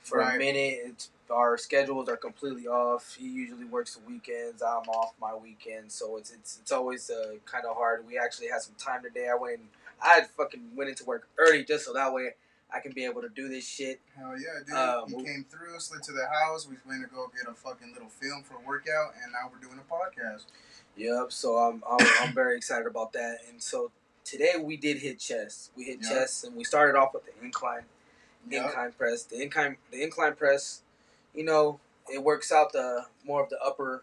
for 0.00 0.20
a 0.20 0.38
minute. 0.38 0.78
It's, 0.84 1.10
our 1.30 1.58
schedules 1.58 2.08
are 2.08 2.16
completely 2.16 2.66
off. 2.66 3.16
He 3.18 3.28
usually 3.28 3.66
works 3.66 3.96
the 3.96 4.00
weekends. 4.10 4.62
I'm 4.62 4.88
off 4.88 5.12
my 5.20 5.34
weekends, 5.34 5.94
so 5.94 6.16
it's 6.16 6.30
it's 6.30 6.58
it's 6.60 6.72
always 6.72 7.10
uh, 7.10 7.34
kind 7.44 7.66
of 7.66 7.76
hard. 7.76 8.06
We 8.06 8.18
actually 8.18 8.48
had 8.48 8.62
some 8.62 8.74
time 8.78 9.02
today. 9.02 9.28
I 9.30 9.34
went. 9.34 9.58
And, 9.58 9.68
I 10.02 10.22
fucking 10.36 10.70
went 10.76 10.90
into 10.90 11.04
work 11.04 11.28
early 11.38 11.64
just 11.64 11.84
so 11.84 11.92
that 11.94 12.12
way 12.12 12.34
I 12.72 12.80
can 12.80 12.92
be 12.92 13.04
able 13.04 13.22
to 13.22 13.28
do 13.28 13.48
this 13.48 13.66
shit. 13.66 14.00
Hell 14.16 14.38
yeah, 14.38 14.60
dude. 14.66 14.74
Uh, 14.74 15.04
he 15.06 15.14
well- 15.14 15.24
came 15.24 15.44
through, 15.48 15.78
slid 15.80 16.02
to 16.04 16.12
the 16.12 16.26
house. 16.26 16.68
We 16.68 16.76
went 16.86 17.02
to 17.02 17.08
go 17.14 17.30
get 17.36 17.50
a 17.50 17.54
fucking 17.54 17.92
little 17.92 18.08
film 18.08 18.42
for 18.42 18.54
a 18.54 18.66
workout, 18.66 19.14
and 19.22 19.32
now 19.32 19.50
we're 19.52 19.58
doing 19.60 19.78
a 19.80 19.92
podcast. 19.92 20.44
Yep. 20.96 21.32
So 21.32 21.56
I'm 21.58 21.82
I'm, 21.88 22.06
I'm 22.20 22.34
very 22.34 22.56
excited 22.56 22.86
about 22.86 23.12
that. 23.14 23.38
And 23.48 23.62
so 23.62 23.90
today 24.24 24.54
we 24.60 24.76
did 24.76 24.98
hit 24.98 25.18
chest. 25.18 25.70
We 25.76 25.84
hit 25.84 25.98
Yeah. 26.02 26.08
chest, 26.10 26.44
and 26.44 26.56
we 26.56 26.64
started 26.64 26.98
off 26.98 27.14
with 27.14 27.24
the 27.24 27.32
incline. 27.44 27.82
Yup. 28.50 28.66
incline 28.66 28.92
press. 28.92 29.24
The 29.24 29.42
incline 29.42 29.76
the 29.90 30.02
incline 30.02 30.34
press, 30.34 30.82
you 31.34 31.44
know, 31.44 31.80
it 32.12 32.22
works 32.22 32.50
out 32.52 32.72
the 32.72 33.06
more 33.24 33.42
of 33.42 33.50
the 33.50 33.58
upper 33.62 34.02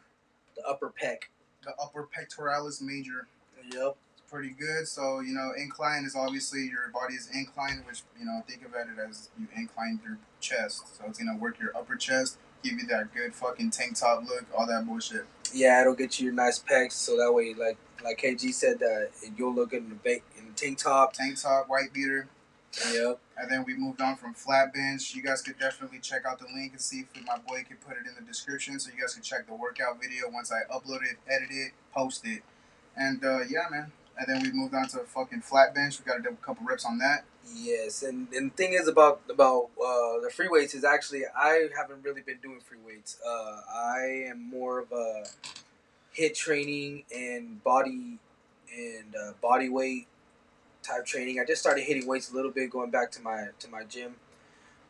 the 0.56 0.64
upper 0.68 0.88
pec. 1.02 1.24
The 1.64 1.74
upper 1.82 2.08
pectoralis 2.08 2.82
major. 2.82 3.28
Yep. 3.72 3.96
Pretty 4.36 4.50
good. 4.50 4.86
So, 4.86 5.22
you 5.22 5.34
know, 5.34 5.54
incline 5.56 6.04
is 6.04 6.14
obviously 6.14 6.68
your 6.68 6.90
body 6.94 7.14
is 7.14 7.30
inclined, 7.34 7.86
which, 7.88 8.02
you 8.20 8.26
know, 8.26 8.44
think 8.46 8.66
about 8.66 8.88
it 8.88 9.00
as 9.00 9.30
you 9.40 9.48
incline 9.56 9.98
your 10.04 10.18
chest. 10.42 10.98
So 10.98 11.06
it's 11.08 11.18
going 11.18 11.34
to 11.34 11.42
work 11.42 11.58
your 11.58 11.72
upper 11.74 11.96
chest, 11.96 12.38
give 12.62 12.74
you 12.74 12.86
that 12.88 13.14
good 13.14 13.34
fucking 13.34 13.72
tank 13.72 13.98
top 13.98 14.26
look, 14.28 14.46
all 14.54 14.68
that 14.68 14.86
bullshit. 14.86 15.26
Yeah, 15.54 15.80
it'll 15.80 15.96
get 15.96 16.20
you 16.20 16.26
your 16.26 16.34
nice 16.34 16.60
pecs, 16.60 16.92
so 16.92 17.16
that 17.16 17.32
way, 17.32 17.54
like 17.54 17.78
like 18.04 18.20
KG 18.20 18.54
said, 18.54 18.80
that 18.80 19.12
you'll 19.38 19.56
look 19.56 19.70
good 19.70 19.84
in 19.84 19.90
the 19.90 19.96
ba- 19.96 20.26
in 20.38 20.48
the 20.48 20.54
tank 20.54 20.80
top. 20.80 21.14
Tank 21.14 21.42
top, 21.42 21.70
white 21.70 21.94
beater. 21.94 22.28
Yep. 22.92 23.20
And 23.38 23.50
then 23.50 23.64
we 23.66 23.74
moved 23.74 24.02
on 24.02 24.18
from 24.18 24.34
flat 24.34 24.74
bench. 24.74 25.16
You 25.16 25.24
guys 25.24 25.42
could 25.42 25.58
definitely 25.58 26.00
check 26.00 26.26
out 26.26 26.40
the 26.40 26.48
link 26.54 26.74
and 26.74 26.82
see 26.82 27.06
if 27.16 27.26
my 27.26 27.38
boy 27.38 27.64
could 27.66 27.80
put 27.80 27.94
it 27.94 28.06
in 28.06 28.16
the 28.16 28.28
description 28.28 28.78
so 28.82 28.92
you 28.94 29.00
guys 29.00 29.14
can 29.14 29.24
check 29.24 29.48
the 29.48 29.56
workout 29.56 30.02
video 30.02 30.30
once 30.30 30.52
I 30.52 30.70
upload 30.76 31.04
it, 31.04 31.16
edit 31.26 31.52
it, 31.52 31.72
post 31.94 32.26
it. 32.26 32.44
And 32.98 33.24
uh, 33.24 33.40
yeah, 33.50 33.68
man. 33.72 33.94
And 34.18 34.28
then 34.28 34.44
we 34.44 34.52
moved 34.52 34.74
on 34.74 34.88
to 34.90 35.02
a 35.02 35.04
fucking 35.04 35.42
flat 35.42 35.76
bench. 35.76 36.00
We 36.00 36.06
got 36.06 36.18
to 36.18 36.24
do 36.24 36.30
a 36.30 36.46
couple 36.46 36.66
reps 36.66 36.86
on 36.86 36.98
that. 37.00 37.26
Yes, 37.54 38.02
and, 38.02 38.28
and 38.34 38.52
the 38.52 38.56
thing 38.56 38.74
is 38.74 38.88
about 38.88 39.22
about 39.30 39.70
uh, 39.78 40.20
the 40.22 40.32
free 40.34 40.48
weights 40.50 40.74
is 40.74 40.84
actually 40.84 41.24
I 41.36 41.68
haven't 41.78 42.04
really 42.04 42.22
been 42.22 42.40
doing 42.42 42.60
free 42.60 42.80
weights. 42.86 43.20
Uh, 43.26 43.62
I 43.74 44.26
am 44.30 44.50
more 44.50 44.80
of 44.80 44.92
a 44.92 45.26
HIIT 46.18 46.36
training 46.36 47.04
and 47.16 47.64
body 47.64 48.18
and 48.76 49.16
uh, 49.16 49.34
body 49.42 49.70
weight 49.70 50.08
type 50.82 51.06
training. 51.06 51.40
I 51.40 51.46
just 51.46 51.62
started 51.62 51.84
hitting 51.84 52.08
weights 52.08 52.32
a 52.32 52.36
little 52.36 52.52
bit, 52.52 52.70
going 52.70 52.92
back 52.92 53.12
to 53.12 53.22
my 53.22 53.48
to 53.60 53.70
my 53.70 53.84
gym. 53.84 54.16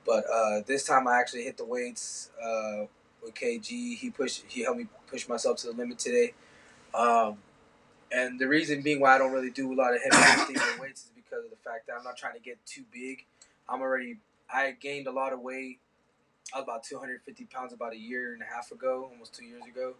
But 0.05 0.23
uh, 0.31 0.61
this 0.65 0.85
time 0.85 1.07
I 1.07 1.19
actually 1.19 1.43
hit 1.43 1.57
the 1.57 1.65
weights 1.65 2.29
uh, 2.41 2.85
with 3.23 3.33
KG. 3.33 3.97
He 3.97 4.09
pushed 4.11 4.45
he 4.47 4.63
helped 4.63 4.79
me 4.79 4.87
push 5.07 5.27
myself 5.27 5.57
to 5.59 5.67
the 5.67 5.73
limit 5.73 5.99
today. 5.99 6.33
Um, 6.93 7.37
and 8.11 8.39
the 8.39 8.47
reason 8.47 8.81
being 8.81 8.99
why 8.99 9.15
I 9.15 9.17
don't 9.17 9.31
really 9.31 9.49
do 9.49 9.73
a 9.73 9.75
lot 9.75 9.93
of 9.93 10.01
heavy 10.01 10.37
lifting 10.37 10.57
and 10.57 10.81
weights 10.81 11.05
is 11.05 11.11
because 11.15 11.43
of 11.43 11.49
the 11.49 11.57
fact 11.57 11.87
that 11.87 11.93
I'm 11.97 12.03
not 12.03 12.17
trying 12.17 12.33
to 12.33 12.39
get 12.39 12.63
too 12.65 12.83
big. 12.91 13.25
I'm 13.67 13.81
already 13.81 14.17
I 14.53 14.71
gained 14.79 15.07
a 15.07 15.11
lot 15.11 15.33
of 15.33 15.39
weight. 15.41 15.79
I 16.53 16.59
was 16.59 16.63
about 16.63 16.83
250 16.83 17.45
pounds 17.45 17.73
about 17.73 17.93
a 17.93 17.97
year 17.97 18.33
and 18.33 18.41
a 18.41 18.45
half 18.45 18.71
ago, 18.71 19.09
almost 19.11 19.33
two 19.33 19.45
years 19.45 19.63
ago, 19.65 19.95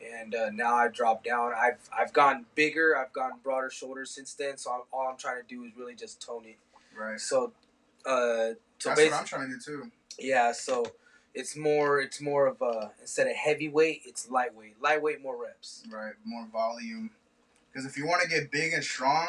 and 0.00 0.34
uh, 0.34 0.50
now 0.50 0.76
I've 0.76 0.92
dropped 0.92 1.24
down. 1.24 1.52
I've 1.56 1.78
I've 1.96 2.12
gotten 2.12 2.46
bigger. 2.54 2.96
I've 2.96 3.12
gotten 3.12 3.38
broader 3.42 3.70
shoulders 3.70 4.10
since 4.10 4.34
then. 4.34 4.56
So 4.56 4.70
I'm, 4.72 4.80
all 4.92 5.08
I'm 5.08 5.16
trying 5.18 5.42
to 5.42 5.48
do 5.48 5.64
is 5.64 5.72
really 5.76 5.94
just 5.96 6.24
tone 6.24 6.44
it. 6.46 6.58
Right. 6.96 7.20
So, 7.20 7.52
uh, 8.06 8.54
so 8.78 8.90
That's 8.90 9.00
what 9.00 9.12
I'm 9.12 9.24
trying 9.24 9.48
to 9.48 9.54
do 9.54 9.60
too. 9.60 9.90
yeah. 10.18 10.52
So 10.52 10.84
it's 11.34 11.56
more 11.56 12.00
it's 12.00 12.20
more 12.20 12.46
of 12.46 12.62
a 12.62 12.92
instead 13.00 13.26
of 13.26 13.34
heavyweight, 13.34 14.02
it's 14.04 14.30
lightweight. 14.30 14.80
Lightweight, 14.80 15.20
more 15.20 15.42
reps. 15.42 15.82
Right. 15.90 16.12
More 16.24 16.46
volume. 16.52 17.10
Because 17.72 17.86
if 17.86 17.96
you 17.96 18.06
want 18.06 18.22
to 18.22 18.28
get 18.28 18.50
big 18.50 18.72
and 18.72 18.84
strong, 18.84 19.28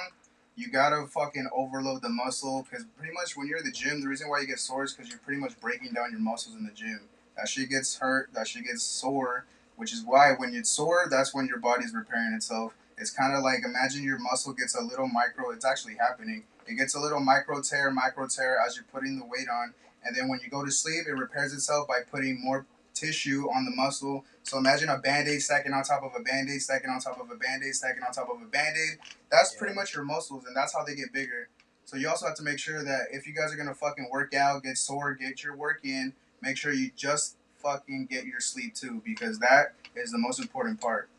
you 0.56 0.70
gotta 0.70 1.08
fucking 1.08 1.48
overload 1.56 2.02
the 2.02 2.10
muscle. 2.10 2.66
Because 2.70 2.86
pretty 2.98 3.14
much 3.14 3.38
when 3.38 3.48
you're 3.48 3.60
in 3.60 3.66
the 3.66 3.72
gym, 3.72 4.02
the 4.02 4.08
reason 4.08 4.30
why 4.30 4.42
you 4.42 4.48
get 4.48 4.60
sore 4.60 4.84
is 4.84 4.94
because 4.94 5.10
you're 5.10 5.20
pretty 5.20 5.40
much 5.40 5.60
breaking 5.60 5.94
down 5.94 6.12
your 6.12 6.20
muscles 6.20 6.56
in 6.56 6.66
the 6.66 6.72
gym. 6.72 7.02
That 7.38 7.48
shit 7.48 7.70
gets 7.70 7.98
hurt. 7.98 8.30
That 8.34 8.48
shit 8.48 8.66
gets 8.66 8.84
sore. 8.84 9.46
Which 9.76 9.92
is 9.92 10.04
why 10.06 10.34
when 10.38 10.54
you're 10.54 10.64
sore, 10.64 11.08
that's 11.10 11.34
when 11.34 11.48
your 11.48 11.58
body's 11.58 11.94
repairing 11.94 12.34
itself. 12.34 12.76
It's 12.98 13.10
kind 13.10 13.34
of 13.34 13.42
like 13.42 13.64
imagine 13.66 14.04
your 14.04 14.20
muscle 14.20 14.54
gets 14.54 14.76
a 14.76 14.82
little 14.82 15.08
micro. 15.08 15.50
It's 15.52 15.66
actually 15.66 15.96
happening. 15.96 16.44
It 16.68 16.76
gets 16.76 16.96
a 16.96 17.00
little 17.00 17.20
micro 17.20 17.62
tear, 17.62 17.92
micro 17.92 18.28
tear 18.28 18.58
as 18.66 18.76
you're 18.76 18.86
putting 18.94 19.20
the 19.20 19.26
weight 19.26 19.50
on, 19.52 19.74
and 20.04 20.16
then 20.16 20.28
when 20.28 20.40
you 20.44 20.50
go 20.50 20.64
to 20.64 20.72
sleep, 20.72 21.06
it 21.08 21.14
repairs 21.14 21.54
itself 21.54 21.88
by 21.88 22.00
putting 22.10 22.42
more 22.42 22.66
tissue 23.04 23.50
on 23.54 23.66
the 23.66 23.72
muscle. 23.72 24.26
So 24.44 24.58
imagine 24.58 24.90
a 24.90 24.98
band-aid 24.98 25.42
stacking 25.42 25.74
on 25.74 25.84
top 25.84 26.04
of 26.04 26.12
a 26.18 26.24
band-aid, 26.24 26.62
stacking 26.62 26.90
on 26.90 27.00
top 27.00 27.20
of 27.20 27.30
a 27.30 27.36
band-aid, 27.36 27.76
stacking 27.76 28.04
on 28.04 28.12
top 28.12 28.30
of 28.30 28.42
a 28.42 28.46
band-aid. 28.46 29.00
That's 29.30 29.54
Yeah. 29.54 29.60
pretty 29.60 29.76
much 29.76 29.94
your 29.94 30.04
muscles, 30.04 30.46
and 30.46 30.56
that's 30.56 30.74
how 30.74 30.84
they 30.84 30.96
get 30.96 31.12
bigger. 31.12 31.50
So 31.86 31.98
you 31.98 32.10
also 32.10 32.26
have 32.28 32.36
to 32.38 32.44
make 32.44 32.60
sure 32.60 32.84
that 32.84 33.08
if 33.12 33.28
you 33.28 33.34
guys 33.34 33.54
are 33.54 33.58
gonna 33.58 33.76
fucking 33.76 34.10
work 34.10 34.34
out, 34.34 34.64
get 34.64 34.78
sore, 34.78 35.14
get 35.14 35.44
your 35.44 35.56
work 35.56 35.82
in, 35.84 36.14
make 36.42 36.58
sure 36.58 36.72
you 36.72 36.92
just 36.96 37.36
fucking 37.58 38.08
get 38.08 38.26
your 38.26 38.40
sleep 38.40 38.74
too, 38.76 39.02
because 39.06 39.40
that 39.40 39.74
is 39.96 40.12
the 40.12 40.18
most 40.18 40.40
important 40.40 40.80
part. 40.80 41.10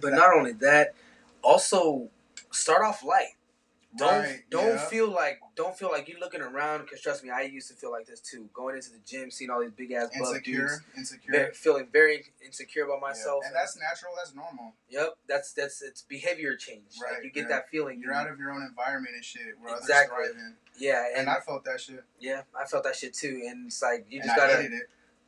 But 0.00 0.12
not 0.12 0.34
only 0.34 0.52
that, 0.52 0.94
also 1.42 2.10
start 2.50 2.82
off 2.82 3.02
light. 3.02 3.36
Don't 3.96 4.22
Right, 4.22 4.42
don't 4.50 4.74
yeah. 4.76 4.86
feel 4.88 5.10
like 5.10 5.40
don't 5.54 5.76
feel 5.76 5.90
like 5.90 6.08
you're 6.08 6.18
looking 6.20 6.40
around 6.42 6.82
because 6.82 7.00
trust 7.00 7.24
me, 7.24 7.30
I 7.30 7.42
used 7.42 7.68
to 7.68 7.74
feel 7.74 7.90
like 7.90 8.06
this 8.06 8.20
too. 8.20 8.48
Going 8.52 8.76
into 8.76 8.90
the 8.90 8.98
gym, 9.06 9.30
seeing 9.30 9.50
all 9.50 9.60
these 9.60 9.70
big 9.70 9.92
ass 9.92 10.08
buff 10.18 10.28
Insecure, 10.28 10.68
dudes, 10.68 10.80
insecure. 10.96 11.50
feeling 11.54 11.86
very 11.92 12.24
insecure 12.44 12.84
about 12.84 12.96
Yeah. 13.02 13.08
myself. 13.08 13.44
And 13.46 13.54
that's 13.54 13.76
natural, 13.78 14.12
that's 14.16 14.34
normal. 14.34 14.74
yep, 14.90 15.16
that's 15.28 15.52
that's 15.52 15.82
it's 15.82 16.02
behavior 16.02 16.56
change. 16.56 16.84
Right, 17.02 17.14
like 17.14 17.24
you 17.24 17.30
get 17.30 17.42
yeah. 17.44 17.56
that 17.56 17.70
feeling. 17.70 18.00
You're 18.00 18.12
out 18.14 18.28
of 18.30 18.38
your 18.38 18.50
own 18.52 18.62
environment 18.62 19.14
and 19.14 19.24
shit 19.24 19.58
where 19.60 19.76
Exactly. 19.76 20.16
others 20.24 20.36
yeah, 20.78 21.04
and, 21.10 21.20
And 21.20 21.30
I 21.30 21.40
felt 21.40 21.64
that 21.64 21.80
shit. 21.80 22.04
yeah, 22.20 22.42
I 22.54 22.66
felt 22.66 22.84
that 22.84 22.96
shit 22.96 23.14
too. 23.14 23.40
And 23.48 23.68
it's 23.68 23.80
like 23.80 24.04
you 24.10 24.20
just 24.20 24.32
I 24.32 24.36
gotta. 24.36 24.68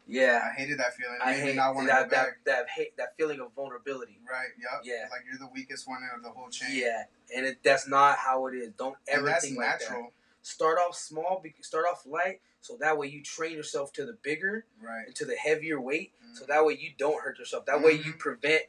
Yeah. 0.08 0.40
I 0.50 0.54
hated 0.58 0.78
that 0.78 0.94
feeling. 0.94 1.14
It 1.16 1.22
I 1.24 1.34
hate 1.34 1.54
not 1.56 1.74
want 1.74 1.86
that 1.88 2.10
that, 2.10 2.28
that 2.46 2.68
hate 2.74 2.96
that 2.96 3.16
feeling 3.16 3.40
of 3.40 3.52
vulnerability. 3.54 4.18
Right. 4.28 4.48
Yep. 4.58 4.80
Yeah. 4.84 5.08
Like 5.10 5.20
you're 5.28 5.38
the 5.38 5.52
weakest 5.52 5.86
one 5.86 6.00
out 6.10 6.16
of 6.18 6.24
the 6.24 6.30
whole 6.30 6.48
chain. 6.48 6.70
Yeah, 6.72 7.04
and 7.36 7.46
it, 7.46 7.58
that's 7.62 7.86
not 7.86 8.18
how 8.18 8.46
it 8.48 8.54
is. 8.54 8.70
Don't 8.78 8.96
And 9.06 9.18
ever 9.18 9.26
that's 9.26 9.44
think 9.44 9.58
like 9.58 9.78
that. 9.78 9.80
natural. 9.90 10.12
start 10.42 10.78
off 10.78 10.96
small, 10.96 11.42
start 11.60 11.84
off 11.90 12.04
light, 12.06 12.40
so 12.62 12.76
that 12.80 12.96
way 12.96 13.06
you 13.08 13.22
train 13.22 13.52
yourself 13.52 13.92
to 13.94 14.04
the 14.06 14.16
bigger 14.22 14.64
Right. 14.82 15.06
and 15.06 15.14
to 15.16 15.24
the 15.26 15.34
heavier 15.36 15.78
weight, 15.80 16.12
so 16.32 16.44
Mhm. 16.44 16.48
that 16.48 16.64
way 16.64 16.74
you 16.80 16.90
don't 16.96 17.22
hurt 17.22 17.38
yourself. 17.38 17.66
That 17.66 17.82
way 17.82 17.92
you 17.92 18.14
Mhm. 18.14 18.18
prevent 18.18 18.62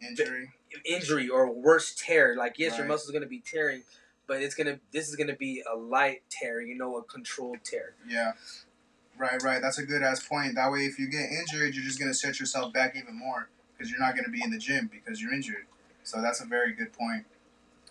Injury. 0.00 0.50
injury 0.84 1.28
or 1.28 1.50
worse 1.50 1.94
tear. 1.94 2.34
Like 2.34 2.58
yes, 2.58 2.76
your 2.78 2.86
muscles 2.86 3.10
gonna 3.12 3.26
be 3.26 3.40
tearing, 3.40 3.84
but 4.26 4.42
it's 4.42 4.54
gonna 4.54 4.80
this 4.90 5.08
is 5.08 5.16
gonna 5.16 5.36
be 5.36 5.62
a 5.70 5.76
light 5.76 6.22
tear, 6.30 6.60
you 6.60 6.74
know, 6.76 6.96
a 6.96 7.04
controlled 7.04 7.62
tear. 7.62 7.94
Yeah. 8.06 8.32
Right. 9.22 9.40
Right. 9.40 9.62
That's 9.62 9.78
a 9.78 9.86
good 9.86 10.02
ass 10.02 10.18
point. 10.18 10.56
That 10.56 10.72
way, 10.72 10.80
if 10.80 10.98
you 10.98 11.08
get 11.08 11.30
injured, 11.30 11.76
you're 11.76 11.84
just 11.84 12.00
gonna 12.00 12.12
set 12.12 12.40
yourself 12.40 12.72
back 12.72 12.96
even 12.96 13.16
more 13.16 13.48
because 13.72 13.88
you're 13.88 14.00
not 14.00 14.16
gonna 14.16 14.30
be 14.30 14.42
in 14.42 14.50
the 14.50 14.58
gym 14.58 14.90
because 14.92 15.22
you're 15.22 15.32
injured. 15.32 15.66
So 16.02 16.20
that's 16.20 16.40
a 16.40 16.44
very 16.44 16.72
good 16.72 16.92
point. 16.92 17.24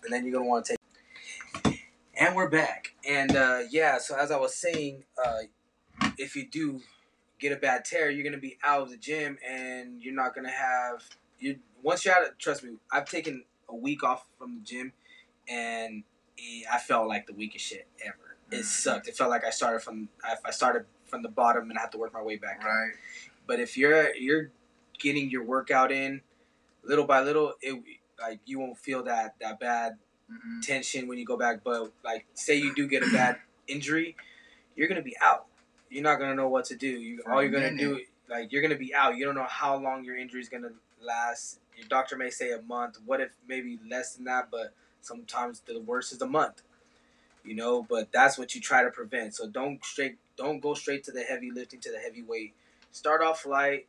And 0.04 0.12
then 0.12 0.26
you're 0.26 0.34
gonna 0.34 0.44
want 0.44 0.66
to 0.66 0.76
take. 1.64 1.88
And 2.20 2.36
we're 2.36 2.50
back. 2.50 2.92
And 3.08 3.34
uh, 3.34 3.60
yeah, 3.70 3.96
so 3.96 4.14
as 4.14 4.30
I 4.30 4.36
was 4.36 4.54
saying, 4.54 5.04
uh, 5.24 5.38
if 6.18 6.36
you 6.36 6.46
do 6.46 6.82
get 7.38 7.50
a 7.50 7.56
bad 7.56 7.86
tear, 7.86 8.10
you're 8.10 8.24
gonna 8.24 8.36
be 8.36 8.58
out 8.62 8.82
of 8.82 8.90
the 8.90 8.98
gym, 8.98 9.38
and 9.48 10.02
you're 10.02 10.14
not 10.14 10.34
gonna 10.34 10.50
have 10.50 11.02
you. 11.38 11.60
Once 11.82 12.04
you're 12.04 12.14
out, 12.14 12.28
of, 12.28 12.36
trust 12.36 12.62
me, 12.62 12.72
I've 12.92 13.08
taken 13.08 13.44
a 13.70 13.74
week 13.74 14.04
off 14.04 14.26
from 14.38 14.56
the 14.56 14.60
gym, 14.60 14.92
and 15.48 16.04
I 16.70 16.76
felt 16.76 17.08
like 17.08 17.26
the 17.26 17.32
weakest 17.32 17.64
shit 17.64 17.88
ever. 18.04 18.31
It 18.52 18.64
sucked. 18.64 19.08
It 19.08 19.16
felt 19.16 19.30
like 19.30 19.44
I 19.44 19.50
started 19.50 19.80
from 19.80 20.08
I, 20.22 20.34
I 20.44 20.50
started 20.50 20.84
from 21.06 21.22
the 21.22 21.28
bottom 21.28 21.70
and 21.70 21.78
I 21.78 21.82
had 21.82 21.92
to 21.92 21.98
work 21.98 22.12
my 22.12 22.22
way 22.22 22.36
back. 22.36 22.60
up. 22.60 22.66
Right. 22.66 22.92
But 23.46 23.60
if 23.60 23.76
you're 23.76 24.14
you're 24.14 24.50
getting 24.98 25.30
your 25.30 25.44
workout 25.44 25.90
in 25.90 26.20
little 26.82 27.06
by 27.06 27.22
little, 27.22 27.54
it 27.62 27.82
like 28.20 28.40
you 28.44 28.58
won't 28.58 28.78
feel 28.78 29.02
that 29.04 29.36
that 29.40 29.58
bad 29.58 29.98
hmm 30.30 30.60
tension 30.60 31.08
when 31.08 31.18
you 31.18 31.24
go 31.24 31.36
back. 31.36 31.64
But 31.64 31.92
like, 32.04 32.26
say 32.34 32.56
you 32.56 32.74
do 32.74 32.86
get 32.86 33.02
a 33.02 33.06
bad 33.06 33.36
injury, 33.66 34.16
you're 34.76 34.88
gonna 34.88 35.02
be 35.02 35.16
out. 35.20 35.46
You're 35.90 36.04
not 36.04 36.18
gonna 36.18 36.34
know 36.34 36.48
what 36.48 36.66
to 36.66 36.76
do. 36.76 36.88
You 36.88 37.22
all 37.30 37.42
you're 37.42 37.50
gonna 37.50 37.76
do 37.76 38.00
like 38.28 38.52
you're 38.52 38.62
gonna 38.62 38.76
be 38.76 38.94
out. 38.94 39.16
You 39.16 39.24
don't 39.24 39.34
know 39.34 39.46
how 39.48 39.76
long 39.76 40.04
your 40.04 40.16
injury 40.16 40.40
is 40.40 40.48
gonna 40.48 40.70
last. 41.00 41.60
Your 41.76 41.88
doctor 41.88 42.16
may 42.16 42.30
say 42.30 42.52
a 42.52 42.62
month. 42.62 42.98
What 43.04 43.20
if 43.20 43.30
maybe 43.48 43.78
less 43.88 44.14
than 44.14 44.24
that? 44.26 44.50
But 44.50 44.74
sometimes 45.00 45.60
the 45.60 45.80
worst 45.80 46.12
is 46.12 46.20
a 46.22 46.26
month. 46.26 46.62
You 47.44 47.54
know, 47.56 47.82
but 47.88 48.12
that's 48.12 48.38
what 48.38 48.54
you 48.54 48.60
try 48.60 48.84
to 48.84 48.90
prevent. 48.90 49.34
So 49.34 49.48
don't 49.48 49.84
straight 49.84 50.16
don't 50.36 50.60
go 50.60 50.74
straight 50.74 51.04
to 51.04 51.12
the 51.12 51.22
heavy 51.22 51.50
lifting 51.50 51.80
to 51.80 51.90
the 51.90 51.98
heavy 51.98 52.22
weight. 52.22 52.54
Start 52.92 53.22
off 53.22 53.46
light. 53.46 53.86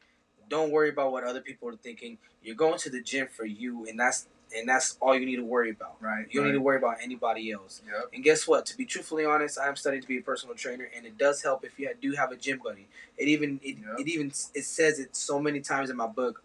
Don't 0.49 0.71
worry 0.71 0.89
about 0.89 1.11
what 1.11 1.23
other 1.23 1.41
people 1.41 1.69
are 1.69 1.75
thinking. 1.75 2.17
You're 2.43 2.55
going 2.55 2.77
to 2.79 2.89
the 2.89 3.01
gym 3.01 3.27
for 3.27 3.45
you, 3.45 3.87
and 3.87 3.99
that's 3.99 4.27
and 4.55 4.67
that's 4.67 4.97
all 5.01 5.17
you 5.17 5.25
need 5.25 5.37
to 5.37 5.45
worry 5.45 5.71
about. 5.71 5.95
Right. 5.99 6.25
You 6.29 6.39
don't 6.39 6.45
right. 6.45 6.51
need 6.51 6.57
to 6.57 6.61
worry 6.61 6.77
about 6.77 6.97
anybody 7.01 7.51
else. 7.51 7.81
Yep. 7.85 8.09
And 8.13 8.23
guess 8.23 8.47
what? 8.47 8.65
To 8.67 8.77
be 8.77 8.85
truthfully 8.85 9.25
honest, 9.25 9.59
I 9.59 9.67
am 9.67 9.75
studying 9.75 10.01
to 10.01 10.07
be 10.07 10.17
a 10.17 10.21
personal 10.21 10.55
trainer, 10.55 10.89
and 10.95 11.05
it 11.05 11.17
does 11.17 11.41
help 11.41 11.63
if 11.63 11.79
you 11.79 11.89
do 12.01 12.13
have 12.13 12.31
a 12.31 12.35
gym 12.35 12.59
buddy. 12.63 12.87
It 13.17 13.27
even 13.27 13.59
it, 13.63 13.77
Yep. 13.77 13.99
it 13.99 14.07
even 14.07 14.27
it 14.27 14.65
says 14.65 14.99
it 14.99 15.15
so 15.15 15.39
many 15.39 15.59
times 15.59 15.89
in 15.89 15.97
my 15.97 16.07
book 16.07 16.43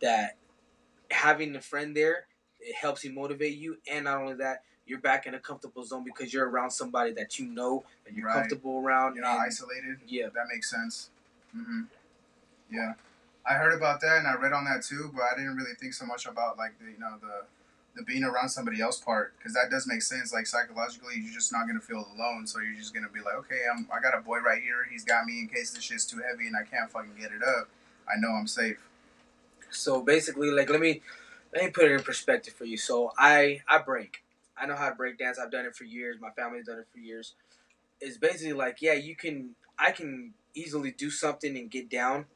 that 0.00 0.36
having 1.10 1.56
a 1.56 1.60
friend 1.60 1.96
there 1.96 2.26
it 2.60 2.74
helps 2.74 3.04
you 3.04 3.12
motivate 3.12 3.56
you, 3.56 3.78
and 3.90 4.04
not 4.04 4.20
only 4.20 4.34
that, 4.34 4.62
you're 4.88 4.98
back 5.00 5.26
in 5.26 5.34
a 5.34 5.38
comfortable 5.38 5.84
zone 5.84 6.04
because 6.04 6.32
you're 6.32 6.48
around 6.48 6.70
somebody 6.70 7.12
that 7.12 7.38
you 7.38 7.46
know 7.46 7.84
that 8.04 8.14
you're 8.14 8.26
Right. 8.26 8.34
comfortable 8.34 8.78
around. 8.80 9.14
You're 9.14 9.24
not 9.24 9.36
and- 9.36 9.46
isolated. 9.46 10.00
yeah, 10.06 10.28
That 10.28 10.46
makes 10.52 10.70
sense. 10.70 11.10
hmm 11.52 11.82
Yeah, 12.70 12.94
I 13.46 13.54
heard 13.54 13.72
about 13.74 14.00
that 14.02 14.18
and 14.18 14.26
I 14.26 14.34
read 14.34 14.52
on 14.52 14.64
that 14.66 14.82
too, 14.84 15.10
but 15.14 15.22
I 15.22 15.34
didn't 15.36 15.56
really 15.56 15.74
think 15.74 15.94
so 15.94 16.04
much 16.04 16.26
about 16.26 16.58
like 16.58 16.78
the 16.78 16.90
you 16.90 16.98
know 16.98 17.16
the 17.20 17.44
the 17.94 18.02
being 18.04 18.22
around 18.22 18.48
somebody 18.50 18.80
else 18.80 19.00
part 19.00 19.34
because 19.38 19.54
that 19.54 19.70
does 19.70 19.86
make 19.86 20.02
sense. 20.02 20.32
Like 20.32 20.46
psychologically, 20.46 21.14
you're 21.18 21.32
just 21.34 21.50
not 21.52 21.66
gonna 21.66 21.80
feel 21.80 22.06
alone, 22.14 22.46
so 22.46 22.60
you're 22.60 22.74
just 22.76 22.92
gonna 22.94 23.08
be 23.08 23.20
like, 23.20 23.34
okay, 23.34 23.62
I'm 23.72 23.88
I 23.92 24.00
got 24.00 24.14
a 24.16 24.20
boy 24.20 24.38
right 24.40 24.62
here. 24.62 24.84
He's 24.90 25.04
got 25.04 25.24
me 25.24 25.40
in 25.40 25.48
case 25.48 25.70
this 25.70 25.82
shit's 25.82 26.04
too 26.06 26.18
heavy 26.18 26.46
and 26.46 26.56
I 26.56 26.62
can't 26.62 26.90
fucking 26.90 27.14
get 27.18 27.32
it 27.32 27.42
up. 27.42 27.68
I 28.06 28.18
know 28.20 28.30
I'm 28.32 28.46
safe. 28.46 28.78
So 29.70 30.02
basically, 30.02 30.50
like 30.50 30.68
let 30.70 30.80
me 30.80 31.02
let 31.54 31.64
me 31.64 31.70
put 31.70 31.84
it 31.86 31.92
in 31.92 32.02
perspective 32.02 32.54
for 32.54 32.64
you. 32.66 32.76
So 32.76 33.12
I 33.18 33.62
I 33.66 33.78
break. 33.78 34.22
I 34.60 34.66
know 34.66 34.76
how 34.76 34.88
to 34.88 34.94
break 34.94 35.18
dance. 35.18 35.38
I've 35.38 35.50
done 35.50 35.66
it 35.66 35.76
for 35.76 35.84
years. 35.84 36.16
My 36.20 36.30
family's 36.30 36.66
done 36.66 36.78
it 36.78 36.86
for 36.92 36.98
years. 36.98 37.34
It's 38.00 38.18
basically 38.18 38.52
like 38.52 38.80
yeah, 38.80 38.94
you 38.94 39.16
can 39.16 39.54
I 39.78 39.90
can 39.90 40.34
easily 40.54 40.92
do 40.92 41.10
something 41.10 41.56
and 41.56 41.70
get 41.70 41.88
down, 41.88 42.26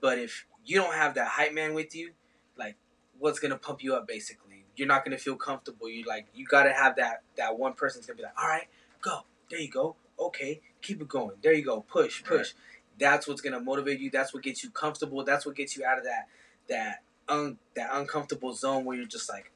but 0.00 0.18
if 0.18 0.46
you 0.64 0.76
don't 0.76 0.94
have 0.94 1.14
that 1.14 1.28
hype 1.28 1.52
man 1.52 1.74
with 1.74 1.94
you, 1.94 2.12
like 2.56 2.76
what's 3.18 3.38
gonna 3.38 3.58
pump 3.58 3.82
you 3.82 3.94
up? 3.94 4.06
Basically, 4.06 4.64
you're 4.76 4.88
not 4.88 5.04
gonna 5.04 5.18
feel 5.18 5.36
comfortable. 5.36 5.88
You 5.88 6.04
like 6.04 6.26
you 6.34 6.46
gotta 6.46 6.72
have 6.72 6.96
that 6.96 7.22
that 7.36 7.58
one 7.58 7.74
person's 7.74 8.06
gonna 8.06 8.16
be 8.16 8.22
like, 8.22 8.40
all 8.40 8.48
right, 8.48 8.68
go. 9.00 9.20
There 9.50 9.60
you 9.60 9.70
go. 9.70 9.96
Okay, 10.18 10.60
keep 10.80 11.00
it 11.02 11.08
going. 11.08 11.36
There 11.42 11.52
you 11.52 11.64
go. 11.64 11.82
Push, 11.82 12.24
push. 12.24 12.38
Right. 12.38 12.54
That's 12.98 13.26
what's 13.28 13.40
gonna 13.40 13.60
motivate 13.60 14.00
you. 14.00 14.10
That's 14.10 14.32
what 14.32 14.42
gets 14.42 14.64
you 14.64 14.70
comfortable. 14.70 15.24
That's 15.24 15.44
what 15.44 15.56
gets 15.56 15.76
you 15.76 15.84
out 15.84 15.98
of 15.98 16.04
that 16.04 16.28
that 16.68 17.02
un 17.28 17.58
that 17.74 17.90
uncomfortable 17.92 18.52
zone 18.54 18.84
where 18.84 18.96
you're 18.96 19.06
just 19.06 19.28
like, 19.28 19.50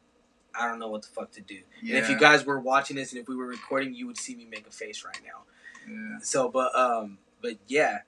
I 0.59 0.69
don't 0.69 0.79
know 0.79 0.89
what 0.89 1.03
the 1.03 1.09
fuck 1.09 1.31
to 1.33 1.41
do. 1.41 1.61
Yeah. 1.83 1.97
And 1.97 2.05
if 2.05 2.11
you 2.11 2.19
guys 2.19 2.45
were 2.45 2.59
watching 2.61 2.97
this 2.97 3.13
and 3.13 3.21
if 3.21 3.29
we 3.29 3.37
were 3.37 3.47
recording, 3.47 3.95
you 3.95 4.07
would 4.07 4.17
see 4.19 4.35
me 4.35 4.47
make 4.51 4.67
a 4.67 4.71
face 4.71 5.05
right 5.05 5.21
now. 5.25 5.43
yeah. 5.89 6.19
So, 6.23 6.49
but 6.49 6.75
um, 6.75 7.19
but 7.43 7.55
yeah. 7.69 7.99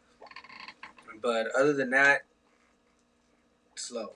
But 1.20 1.48
other 1.58 1.72
than 1.72 1.90
that, 1.90 2.20
slow, 3.74 4.12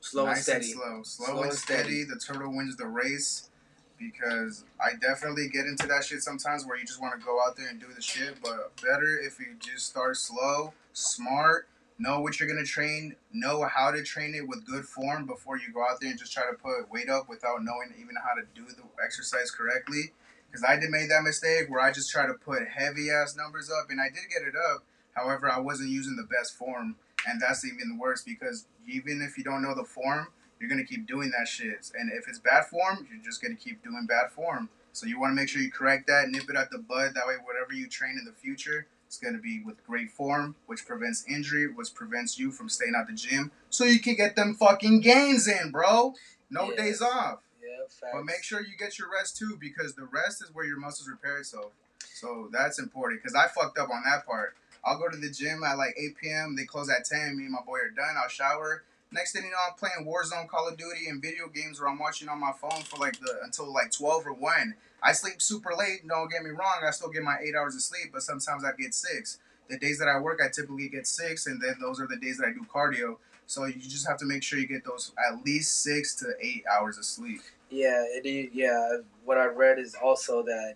slow 0.00 0.26
nice 0.26 0.36
and 0.36 0.44
steady. 0.44 0.64
slow, 0.72 1.02
slow, 1.02 1.26
Slow 1.26 1.36
and 1.42 1.50
and 1.50 1.58
steady. 1.58 1.82
steady. 1.82 2.04
The 2.04 2.16
turtle 2.18 2.54
wins 2.54 2.76
the 2.76 2.86
race 2.86 3.50
because 3.98 4.64
I 4.80 4.96
definitely 4.98 5.48
get 5.48 5.66
into 5.66 5.86
that 5.88 6.04
shit 6.04 6.22
sometimes 6.22 6.64
where 6.64 6.78
you 6.78 6.86
just 6.86 7.00
want 7.00 7.18
to 7.20 7.24
go 7.24 7.38
out 7.46 7.56
there 7.56 7.68
and 7.68 7.78
do 7.80 7.86
the 7.94 8.00
shit. 8.02 8.36
But 8.42 8.74
better 8.82 9.18
if 9.18 9.38
you 9.38 9.48
just 9.58 9.86
start 9.86 10.16
slow, 10.16 10.72
smart, 10.94 11.68
know 12.00 12.20
what 12.20 12.40
you're 12.40 12.48
gonna 12.48 12.64
train, 12.64 13.14
know 13.30 13.62
how 13.64 13.90
to 13.90 14.02
train 14.02 14.34
it 14.34 14.48
with 14.48 14.66
good 14.66 14.86
form 14.86 15.26
before 15.26 15.58
you 15.58 15.70
go 15.72 15.82
out 15.82 16.00
there 16.00 16.10
and 16.10 16.18
just 16.18 16.32
try 16.32 16.44
to 16.50 16.56
put 16.56 16.90
weight 16.90 17.10
up 17.10 17.28
without 17.28 17.62
knowing 17.62 17.92
even 18.00 18.16
how 18.16 18.34
to 18.34 18.42
do 18.54 18.66
the 18.66 18.82
exercise 19.04 19.50
correctly. 19.50 20.12
Because 20.50 20.64
I 20.66 20.80
did 20.80 20.90
make 20.90 21.10
that 21.10 21.22
mistake 21.22 21.68
where 21.68 21.80
I 21.80 21.92
just 21.92 22.10
tried 22.10 22.28
to 22.28 22.34
put 22.34 22.66
heavy 22.66 23.10
ass 23.10 23.36
numbers 23.36 23.70
up, 23.70 23.90
and 23.90 24.00
I 24.00 24.08
did 24.08 24.24
get 24.32 24.48
it 24.48 24.54
up. 24.72 24.84
However, 25.12 25.50
I 25.50 25.60
wasn't 25.60 25.90
using 25.90 26.16
the 26.16 26.24
best 26.24 26.56
form, 26.56 26.96
and 27.28 27.40
that's 27.40 27.64
even 27.66 27.98
worse 27.98 28.22
because 28.22 28.66
even 28.88 29.20
if 29.20 29.36
you 29.36 29.44
don't 29.44 29.62
know 29.62 29.74
the 29.74 29.84
form, 29.84 30.28
you're 30.58 30.70
gonna 30.70 30.84
keep 30.84 31.06
doing 31.06 31.30
that 31.38 31.48
shit. 31.48 31.90
And 31.94 32.10
if 32.10 32.26
it's 32.28 32.38
bad 32.38 32.64
form, 32.66 33.06
you're 33.12 33.22
just 33.22 33.42
gonna 33.42 33.56
keep 33.56 33.84
doing 33.84 34.06
bad 34.08 34.32
form. 34.32 34.70
So 34.92 35.06
you 35.06 35.20
want 35.20 35.32
to 35.32 35.34
make 35.34 35.48
sure 35.48 35.62
you 35.62 35.70
correct 35.70 36.06
that, 36.08 36.30
nip 36.30 36.48
it 36.48 36.56
at 36.56 36.70
the 36.70 36.78
bud. 36.78 37.12
That 37.14 37.26
way, 37.26 37.36
whatever 37.44 37.72
you 37.72 37.88
train 37.88 38.18
in 38.18 38.24
the 38.24 38.32
future, 38.32 38.86
it's 39.10 39.18
gonna 39.18 39.38
be 39.38 39.60
with 39.60 39.84
great 39.84 40.08
form, 40.08 40.54
which 40.66 40.86
prevents 40.86 41.24
injury, 41.26 41.66
which 41.66 41.92
prevents 41.94 42.38
you 42.38 42.52
from 42.52 42.68
staying 42.68 42.92
out 42.96 43.08
the 43.08 43.12
gym, 43.12 43.50
so 43.68 43.84
you 43.84 43.98
can 43.98 44.14
get 44.14 44.36
them 44.36 44.54
fucking 44.54 45.00
gains 45.00 45.48
in, 45.48 45.72
bro. 45.72 46.14
No 46.48 46.68
Yes. 46.68 46.76
days 46.76 47.02
off. 47.02 47.40
Yeah, 47.60 47.78
facts. 47.88 48.12
But 48.12 48.24
make 48.24 48.44
sure 48.44 48.60
you 48.60 48.76
get 48.78 49.00
your 49.00 49.10
rest 49.10 49.36
too, 49.36 49.56
because 49.60 49.96
the 49.96 50.04
rest 50.04 50.44
is 50.44 50.54
where 50.54 50.64
your 50.64 50.76
muscles 50.78 51.08
repair 51.08 51.38
itself. 51.38 51.72
So 52.14 52.48
that's 52.52 52.78
important. 52.78 53.20
Because 53.20 53.34
I 53.34 53.48
fucked 53.48 53.78
up 53.78 53.90
on 53.90 54.04
that 54.04 54.24
part. 54.26 54.54
I'll 54.84 54.96
go 54.98 55.08
to 55.08 55.16
the 55.16 55.28
gym 55.28 55.64
at 55.64 55.76
like 55.76 55.96
8 55.98 56.16
p.m. 56.16 56.54
They 56.54 56.64
close 56.64 56.88
at 56.88 57.04
10. 57.04 57.36
Me 57.36 57.44
and 57.44 57.52
my 57.52 57.62
boy 57.66 57.78
are 57.80 57.90
done. 57.90 58.14
I'll 58.16 58.28
shower. 58.28 58.84
Next 59.10 59.32
thing 59.32 59.42
you 59.44 59.50
know, 59.50 59.56
I'm 59.68 59.74
playing 59.74 60.06
Warzone, 60.06 60.46
Call 60.48 60.68
of 60.68 60.76
Duty, 60.76 61.08
and 61.08 61.20
video 61.20 61.48
games, 61.48 61.80
where 61.80 61.88
I'm 61.88 61.98
watching 61.98 62.28
on 62.28 62.38
my 62.38 62.52
phone 62.52 62.82
for 62.84 62.96
like 62.98 63.18
the 63.18 63.40
until 63.42 63.72
like 63.72 63.90
12 63.90 64.28
or 64.28 64.34
1. 64.34 64.76
I 65.02 65.12
sleep 65.12 65.40
super 65.40 65.72
late. 65.76 66.06
Don't 66.06 66.30
get 66.30 66.42
me 66.42 66.50
wrong. 66.50 66.82
I 66.86 66.90
still 66.90 67.08
get 67.08 67.22
my 67.22 67.36
eight 67.42 67.54
hours 67.54 67.74
of 67.74 67.82
sleep, 67.82 68.10
but 68.12 68.22
sometimes 68.22 68.64
I 68.64 68.72
get 68.78 68.94
six. 68.94 69.38
The 69.68 69.78
days 69.78 69.98
that 69.98 70.08
I 70.08 70.18
work, 70.18 70.40
I 70.44 70.48
typically 70.48 70.88
get 70.88 71.06
six, 71.06 71.46
and 71.46 71.60
then 71.60 71.76
those 71.80 72.00
are 72.00 72.06
the 72.06 72.16
days 72.16 72.38
that 72.38 72.46
I 72.46 72.52
do 72.52 72.66
cardio. 72.72 73.16
So 73.46 73.64
you 73.64 73.80
just 73.80 74.06
have 74.06 74.18
to 74.18 74.26
make 74.26 74.42
sure 74.42 74.58
you 74.58 74.66
get 74.66 74.84
those 74.84 75.12
at 75.28 75.44
least 75.44 75.82
six 75.82 76.14
to 76.16 76.26
eight 76.40 76.64
hours 76.70 76.98
of 76.98 77.04
sleep. 77.04 77.40
Yeah, 77.70 78.04
it 78.08 78.26
is. 78.26 78.50
Yeah, 78.52 78.98
what 79.24 79.38
I 79.38 79.46
read 79.46 79.78
is 79.78 79.94
also 79.94 80.42
that 80.44 80.74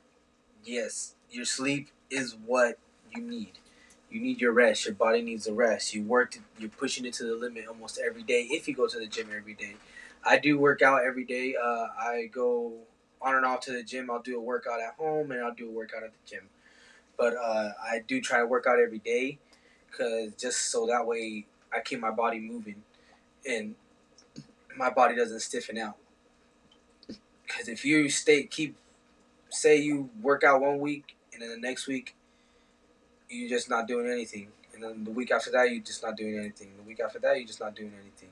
yes, 0.65 1.15
your 1.31 1.45
sleep 1.45 1.89
is 2.11 2.37
what 2.47 2.79
you 3.15 3.23
need. 3.23 3.53
You 4.11 4.21
need 4.21 4.41
your 4.41 4.53
rest. 4.53 4.87
Your 4.87 4.95
body 4.95 5.23
needs 5.23 5.47
a 5.47 5.53
rest. 5.53 5.95
You 5.95 6.03
work. 6.05 6.39
You're 6.59 6.71
pushing 6.71 7.05
it 7.05 7.15
to 7.15 7.25
the 7.25 7.35
limit 7.35 7.67
almost 7.67 8.01
every 8.05 8.23
day. 8.23 8.43
If 8.51 8.69
you 8.69 8.75
go 8.75 8.87
to 8.87 8.99
the 8.99 9.07
gym 9.07 9.29
every 9.37 9.55
day, 9.55 9.75
I 10.25 10.39
do 10.39 10.59
work 10.59 10.83
out 10.83 11.03
every 11.05 11.25
day. 11.25 11.55
Uh, 11.61 11.87
I 11.99 12.31
go 12.33 12.73
on 13.25 13.35
and 13.37 13.45
off 13.45 13.61
to 13.61 13.73
the 13.73 13.83
gym. 13.83 14.11
I'll 14.11 14.23
do 14.23 14.37
a 14.37 14.41
workout 14.41 14.81
at 14.81 14.95
home 14.95 15.33
and 15.33 15.43
I'll 15.43 15.55
do 15.55 15.69
a 15.69 15.73
workout 15.73 16.03
at 16.03 16.11
the 16.13 16.31
gym. 16.31 16.49
But 17.17 17.35
uh, 17.37 17.73
I 17.83 18.01
do 18.07 18.21
try 18.21 18.39
to 18.39 18.47
work 18.47 18.67
out 18.69 18.79
every 18.79 18.99
day, 18.99 19.39
cause 19.97 20.33
just 20.39 20.71
so 20.71 20.87
that 20.87 21.07
way 21.07 21.47
I 21.73 21.81
keep 21.81 22.01
my 22.01 22.11
body 22.11 22.41
moving, 22.41 22.83
and 23.49 23.77
my 24.77 24.91
body 24.91 25.15
doesn't 25.15 25.41
stiffen 25.41 25.79
out. 25.79 25.97
Because 27.47 27.69
if 27.69 27.85
you 27.85 28.09
stay, 28.09 28.45
keep, 28.45 28.77
say 29.49 29.77
you 29.77 30.11
work 30.21 30.43
out 30.43 30.61
one 30.61 30.81
week 30.81 31.17
and 31.33 31.43
then 31.43 31.51
the 31.51 31.57
next 31.57 31.87
week, 31.87 32.15
you're 33.29 33.49
just 33.49 33.71
not 33.71 33.87
doing 33.87 34.11
anything. 34.11 34.49
And 34.73 34.83
then 34.83 35.05
the 35.05 35.11
week 35.11 35.31
after 35.31 35.51
that, 35.53 35.71
you're 35.71 35.83
just 35.83 36.03
not 36.03 36.17
doing 36.17 36.37
anything. 36.39 36.71
The 36.77 36.83
week 36.83 37.01
after 37.01 37.19
that, 37.21 37.37
you're 37.37 37.47
just 37.47 37.61
not 37.61 37.77
doing 37.77 37.93
anything. 38.01 38.31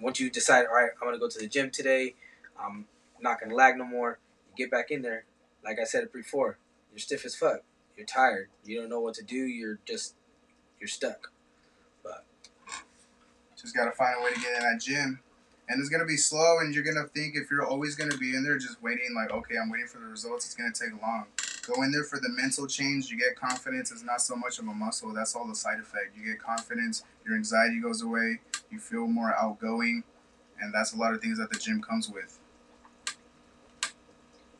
Once 0.00 0.20
you 0.20 0.30
decide, 0.30 0.66
all 0.66 0.74
right, 0.74 0.90
I'm 1.00 1.12
to 1.12 1.18
go 1.18 1.28
to 1.28 1.38
the 1.38 1.46
gym 1.46 1.70
today, 1.70 2.14
I'm 2.58 2.86
not 3.22 3.38
to 3.46 3.54
lag 3.54 3.76
no 3.76 3.84
more, 3.84 4.18
you 4.50 4.64
get 4.64 4.70
back 4.70 4.90
in 4.90 5.02
there. 5.02 5.24
Like 5.64 5.78
I 5.80 5.84
said 5.84 6.12
before, 6.12 6.58
you're 6.90 6.98
stiff 6.98 7.24
as 7.24 7.36
fuck. 7.36 7.60
You're 7.96 8.06
tired. 8.06 8.48
You 8.64 8.80
don't 8.80 8.90
know 8.90 9.00
what 9.00 9.14
to 9.14 9.24
do. 9.24 9.36
You're 9.36 9.78
just, 9.86 10.14
you're 10.80 10.88
stuck. 10.88 11.30
But 12.02 12.24
Just 13.56 13.76
gotta 13.76 13.92
find 13.92 14.16
a 14.18 14.24
way 14.24 14.32
to 14.32 14.40
get 14.40 14.56
in 14.56 14.62
that 14.62 14.80
gym. 14.80 15.20
And 15.68 15.80
it's 15.80 15.88
gonna 15.88 16.04
be 16.04 16.16
slow, 16.16 16.58
and 16.60 16.74
you're 16.74 16.84
gonna 16.84 17.06
think 17.08 17.36
if 17.36 17.50
you're 17.50 17.64
always 17.64 17.94
gonna 17.94 18.16
be 18.16 18.34
in 18.34 18.42
there 18.42 18.58
just 18.58 18.82
waiting, 18.82 19.14
like, 19.14 19.30
okay, 19.30 19.54
I'm 19.62 19.70
waiting 19.70 19.86
for 19.86 19.98
the 19.98 20.06
results, 20.06 20.44
it's 20.46 20.54
gonna 20.54 20.72
take 20.72 21.00
long. 21.00 21.26
Go 21.66 21.82
in 21.82 21.92
there 21.92 22.02
for 22.02 22.18
the 22.18 22.28
mental 22.30 22.66
change, 22.66 23.08
you 23.08 23.16
get 23.16 23.36
confidence, 23.36 23.92
it's 23.92 24.02
not 24.02 24.20
so 24.20 24.34
much 24.34 24.58
of 24.58 24.66
a 24.66 24.74
muscle, 24.74 25.12
that's 25.14 25.36
all 25.36 25.46
the 25.46 25.54
side 25.54 25.78
effect. 25.78 26.16
You 26.16 26.24
get 26.24 26.42
confidence, 26.42 27.04
your 27.24 27.36
anxiety 27.36 27.80
goes 27.80 28.02
away, 28.02 28.40
you 28.70 28.80
feel 28.80 29.06
more 29.06 29.32
outgoing, 29.34 30.02
and 30.60 30.74
that's 30.74 30.92
a 30.92 30.96
lot 30.96 31.14
of 31.14 31.20
things 31.20 31.38
that 31.38 31.52
the 31.52 31.58
gym 31.58 31.80
comes 31.80 32.10
with. 32.10 32.40